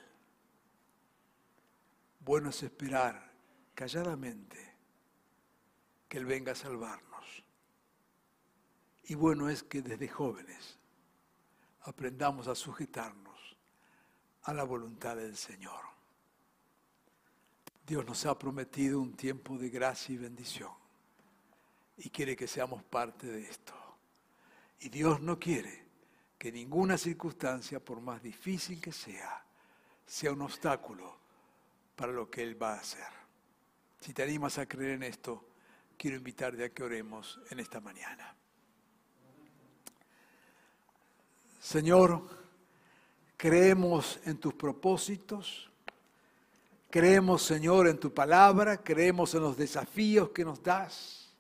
Bueno 2.20 2.50
es 2.50 2.64
esperar 2.64 3.29
calladamente 3.80 4.58
que 6.10 6.18
Él 6.18 6.26
venga 6.26 6.52
a 6.52 6.56
salvarnos. 6.56 7.46
Y 9.06 9.16
bueno 9.16 9.48
es 9.48 9.64
que 9.64 9.82
desde 9.82 10.10
jóvenes 10.10 10.78
aprendamos 11.84 12.50
a 12.50 12.56
sujetarnos 12.56 13.56
a 14.44 14.54
la 14.54 14.66
voluntad 14.66 15.16
del 15.16 15.38
Señor. 15.38 15.80
Dios 17.88 18.06
nos 18.06 18.26
ha 18.26 18.38
prometido 18.38 19.00
un 19.00 19.14
tiempo 19.14 19.58
de 19.58 19.70
gracia 19.70 20.14
y 20.14 20.18
bendición 20.18 20.74
y 22.00 22.10
quiere 22.10 22.36
que 22.36 22.50
seamos 22.50 22.84
parte 22.84 23.28
de 23.28 23.44
esto. 23.44 23.74
Y 24.82 24.90
Dios 24.90 25.22
no 25.22 25.40
quiere 25.40 25.86
que 26.38 26.52
ninguna 26.52 26.98
circunstancia, 26.98 27.80
por 27.80 28.02
más 28.02 28.22
difícil 28.22 28.82
que 28.82 28.92
sea, 28.92 29.42
sea 30.06 30.34
un 30.34 30.42
obstáculo 30.42 31.18
para 31.96 32.12
lo 32.12 32.30
que 32.30 32.44
Él 32.44 32.62
va 32.62 32.74
a 32.74 32.80
hacer. 32.82 33.19
Si 34.00 34.14
te 34.14 34.24
animas 34.24 34.58
a 34.58 34.66
creer 34.66 34.92
en 34.92 35.04
esto, 35.04 35.46
quiero 35.98 36.16
invitarte 36.16 36.64
a 36.64 36.70
que 36.70 36.84
oremos 36.84 37.40
en 37.50 37.60
esta 37.60 37.82
mañana. 37.82 38.34
Señor, 41.60 42.24
creemos 43.36 44.20
en 44.24 44.38
tus 44.38 44.54
propósitos, 44.54 45.70
creemos, 46.90 47.44
Señor, 47.44 47.90
en 47.90 48.00
tu 48.00 48.14
palabra, 48.14 48.82
creemos 48.82 49.36
en 49.36 49.42
los 49.42 49.58
desafíos 49.58 50.30
que 50.30 50.46
nos 50.46 50.64
das. 50.64 51.34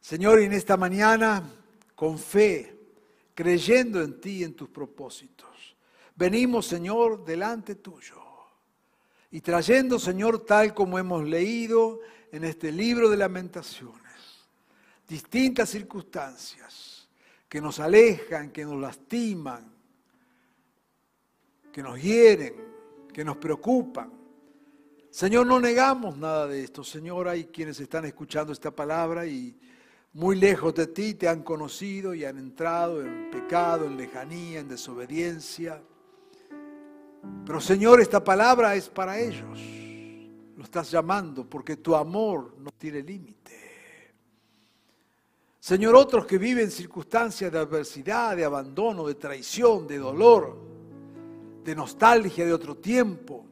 Señor, 0.00 0.40
en 0.40 0.54
esta 0.54 0.78
mañana, 0.78 1.42
con 1.94 2.18
fe, 2.18 2.74
creyendo 3.34 4.00
en 4.00 4.18
ti 4.18 4.38
y 4.38 4.44
en 4.44 4.54
tus 4.54 4.70
propósitos, 4.70 5.76
venimos, 6.16 6.66
Señor, 6.66 7.22
delante 7.22 7.74
tuyo 7.74 8.23
y 9.34 9.40
trayendo, 9.40 9.98
Señor, 9.98 10.44
tal 10.46 10.72
como 10.74 10.96
hemos 10.96 11.24
leído 11.24 11.98
en 12.30 12.44
este 12.44 12.70
libro 12.70 13.10
de 13.10 13.16
lamentaciones, 13.16 14.46
distintas 15.08 15.70
circunstancias 15.70 17.08
que 17.48 17.60
nos 17.60 17.80
alejan, 17.80 18.52
que 18.52 18.64
nos 18.64 18.80
lastiman, 18.80 19.74
que 21.72 21.82
nos 21.82 22.00
hieren, 22.00 22.54
que 23.12 23.24
nos 23.24 23.36
preocupan. 23.38 24.12
Señor, 25.10 25.48
no 25.48 25.58
negamos 25.58 26.16
nada 26.16 26.46
de 26.46 26.62
esto. 26.62 26.84
Señor, 26.84 27.26
hay 27.26 27.46
quienes 27.46 27.80
están 27.80 28.04
escuchando 28.04 28.52
esta 28.52 28.70
palabra 28.70 29.26
y 29.26 29.58
muy 30.12 30.36
lejos 30.36 30.76
de 30.76 30.86
ti 30.86 31.14
te 31.14 31.26
han 31.26 31.42
conocido 31.42 32.14
y 32.14 32.24
han 32.24 32.38
entrado 32.38 33.02
en 33.02 33.32
pecado, 33.32 33.86
en 33.86 33.96
lejanía, 33.96 34.60
en 34.60 34.68
desobediencia. 34.68 35.82
Pero 37.46 37.60
Señor, 37.60 38.00
esta 38.00 38.22
palabra 38.22 38.74
es 38.74 38.88
para 38.88 39.18
ellos. 39.18 39.60
Lo 40.56 40.64
estás 40.64 40.90
llamando 40.90 41.48
porque 41.48 41.76
tu 41.76 41.94
amor 41.94 42.54
no 42.58 42.70
tiene 42.70 43.02
límite. 43.02 43.64
Señor, 45.60 45.94
otros 45.96 46.26
que 46.26 46.36
viven 46.36 46.70
circunstancias 46.70 47.50
de 47.50 47.58
adversidad, 47.58 48.36
de 48.36 48.44
abandono, 48.44 49.06
de 49.06 49.14
traición, 49.14 49.86
de 49.86 49.98
dolor, 49.98 50.58
de 51.64 51.74
nostalgia 51.74 52.44
de 52.44 52.52
otro 52.52 52.76
tiempo. 52.76 53.46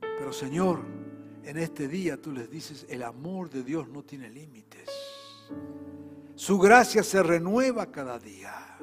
Pero 0.00 0.32
Señor, 0.32 0.80
en 1.44 1.58
este 1.58 1.86
día 1.86 2.20
tú 2.20 2.32
les 2.32 2.50
dices, 2.50 2.86
el 2.88 3.04
amor 3.04 3.48
de 3.48 3.62
Dios 3.62 3.88
no 3.88 4.02
tiene 4.02 4.28
límites. 4.28 4.90
Su 6.34 6.58
gracia 6.58 7.02
se 7.04 7.22
renueva 7.22 7.86
cada 7.92 8.18
día. 8.18 8.75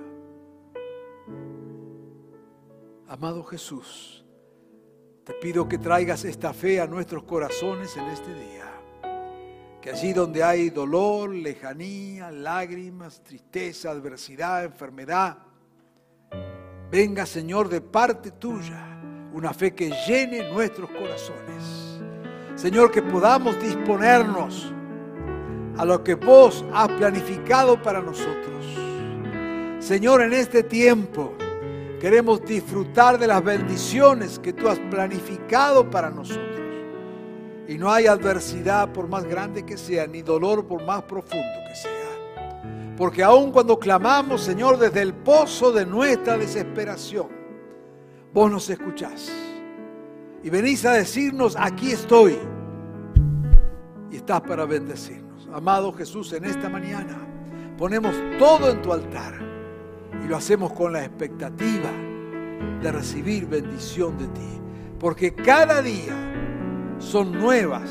Amado 3.14 3.44
Jesús, 3.44 4.26
te 5.24 5.34
pido 5.34 5.70
que 5.70 5.78
traigas 5.78 6.26
esta 6.26 6.52
fe 6.52 6.82
a 6.82 6.88
nuestros 6.88 7.22
corazones 7.26 7.96
en 7.96 8.06
este 8.06 8.34
día. 8.34 8.66
Que 9.80 9.92
allí 9.92 10.14
donde 10.14 10.44
hay 10.44 10.72
dolor, 10.72 11.30
lejanía, 11.30 12.32
lágrimas, 12.32 13.22
tristeza, 13.22 13.92
adversidad, 13.92 14.64
enfermedad, 14.64 15.38
venga 16.90 17.28
Señor 17.28 17.70
de 17.70 17.82
parte 17.82 18.32
tuya 18.32 19.00
una 19.32 19.54
fe 19.54 19.76
que 19.76 19.92
llene 20.08 20.52
nuestros 20.52 20.90
corazones. 20.90 22.02
Señor, 22.56 22.90
que 22.90 23.04
podamos 23.04 23.62
disponernos 23.62 24.74
a 25.78 25.86
lo 25.86 26.04
que 26.04 26.16
vos 26.16 26.66
has 26.74 26.88
planificado 26.88 27.80
para 27.80 28.02
nosotros. 28.02 28.66
Señor, 29.78 30.24
en 30.24 30.34
este 30.34 30.64
tiempo 30.64 31.36
queremos 32.04 32.44
disfrutar 32.44 33.18
de 33.18 33.28
las 33.28 33.42
bendiciones 33.42 34.38
que 34.38 34.52
tú 34.52 34.68
has 34.68 34.78
planificado 34.78 35.90
para 35.90 36.10
nosotros. 36.10 36.60
Y 37.66 37.78
no 37.78 37.90
hay 37.90 38.08
adversidad 38.08 38.92
por 38.92 39.08
más 39.08 39.24
grande 39.24 39.66
que 39.66 39.78
sea, 39.78 40.06
ni 40.06 40.22
dolor 40.22 40.68
por 40.68 40.84
más 40.84 41.04
profundo 41.04 41.48
que 41.66 41.74
sea. 41.74 42.94
Porque 42.98 43.24
aun 43.24 43.54
cuando 43.54 43.80
clamamos, 43.80 44.42
Señor, 44.42 44.78
desde 44.78 45.02
el 45.02 45.14
pozo 45.14 45.72
de 45.72 45.86
nuestra 45.86 46.38
desesperación, 46.38 47.30
vos 48.34 48.52
nos 48.52 48.70
escuchás. 48.70 49.32
Y 50.44 50.50
venís 50.50 50.84
a 50.86 50.92
decirnos, 50.92 51.56
aquí 51.58 51.94
estoy. 51.94 52.38
Y 54.12 54.18
estás 54.18 54.42
para 54.42 54.66
bendecirnos. 54.66 55.48
Amado 55.54 55.94
Jesús, 55.94 56.34
en 56.34 56.44
esta 56.44 56.68
mañana 56.68 57.18
ponemos 57.78 58.14
todo 58.38 58.70
en 58.70 58.82
tu 58.82 58.92
altar. 58.92 59.53
Y 60.24 60.28
lo 60.28 60.38
hacemos 60.38 60.74
con 60.74 60.94
la 60.94 61.04
expectativa 61.04 61.92
de 62.82 62.92
recibir 62.92 63.46
bendición 63.46 64.18
de 64.18 64.28
ti. 64.28 64.62
Porque 65.00 65.34
cada 65.34 65.82
día 65.82 66.16
son 67.00 67.32
nuevas 67.32 67.90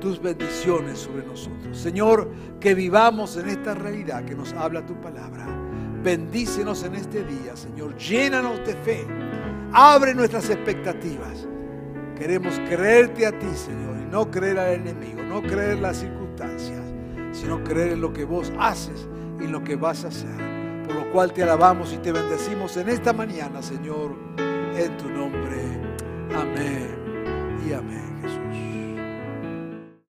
tus 0.00 0.20
bendiciones 0.20 0.98
sobre 0.98 1.24
nosotros. 1.24 1.78
Señor, 1.78 2.30
que 2.58 2.74
vivamos 2.74 3.36
en 3.36 3.48
esta 3.48 3.74
realidad 3.74 4.24
que 4.24 4.34
nos 4.34 4.52
habla 4.54 4.84
tu 4.84 4.94
palabra. 5.00 5.46
Bendícenos 6.02 6.82
en 6.82 6.94
este 6.94 7.22
día, 7.22 7.54
Señor. 7.54 7.96
Llénanos 7.96 8.58
de 8.66 8.74
fe. 8.74 9.06
Abre 9.72 10.14
nuestras 10.14 10.48
expectativas. 10.50 11.46
Queremos 12.18 12.58
creerte 12.68 13.26
a 13.26 13.38
ti, 13.38 13.46
Señor, 13.54 13.98
y 14.00 14.10
no 14.10 14.30
creer 14.30 14.58
al 14.58 14.74
enemigo, 14.74 15.22
no 15.22 15.42
creer 15.42 15.78
las 15.78 15.98
circunstancias, 15.98 16.82
sino 17.32 17.62
creer 17.62 17.92
en 17.92 18.00
lo 18.00 18.12
que 18.12 18.24
vos 18.24 18.52
haces 18.58 19.08
y 19.40 19.44
en 19.44 19.52
lo 19.52 19.62
que 19.62 19.76
vas 19.76 20.04
a 20.04 20.08
hacer. 20.08 20.59
Por 20.90 20.98
lo 20.98 21.12
cual 21.12 21.32
te 21.32 21.44
alabamos 21.44 21.92
y 21.92 21.98
te 21.98 22.10
bendecimos 22.10 22.76
en 22.76 22.88
esta 22.88 23.12
mañana, 23.12 23.62
Señor, 23.62 24.16
en 24.38 24.96
tu 24.96 25.08
nombre. 25.08 25.62
Amén 26.34 27.60
y 27.64 27.72
amén, 27.72 28.18
Jesús. 28.20 28.79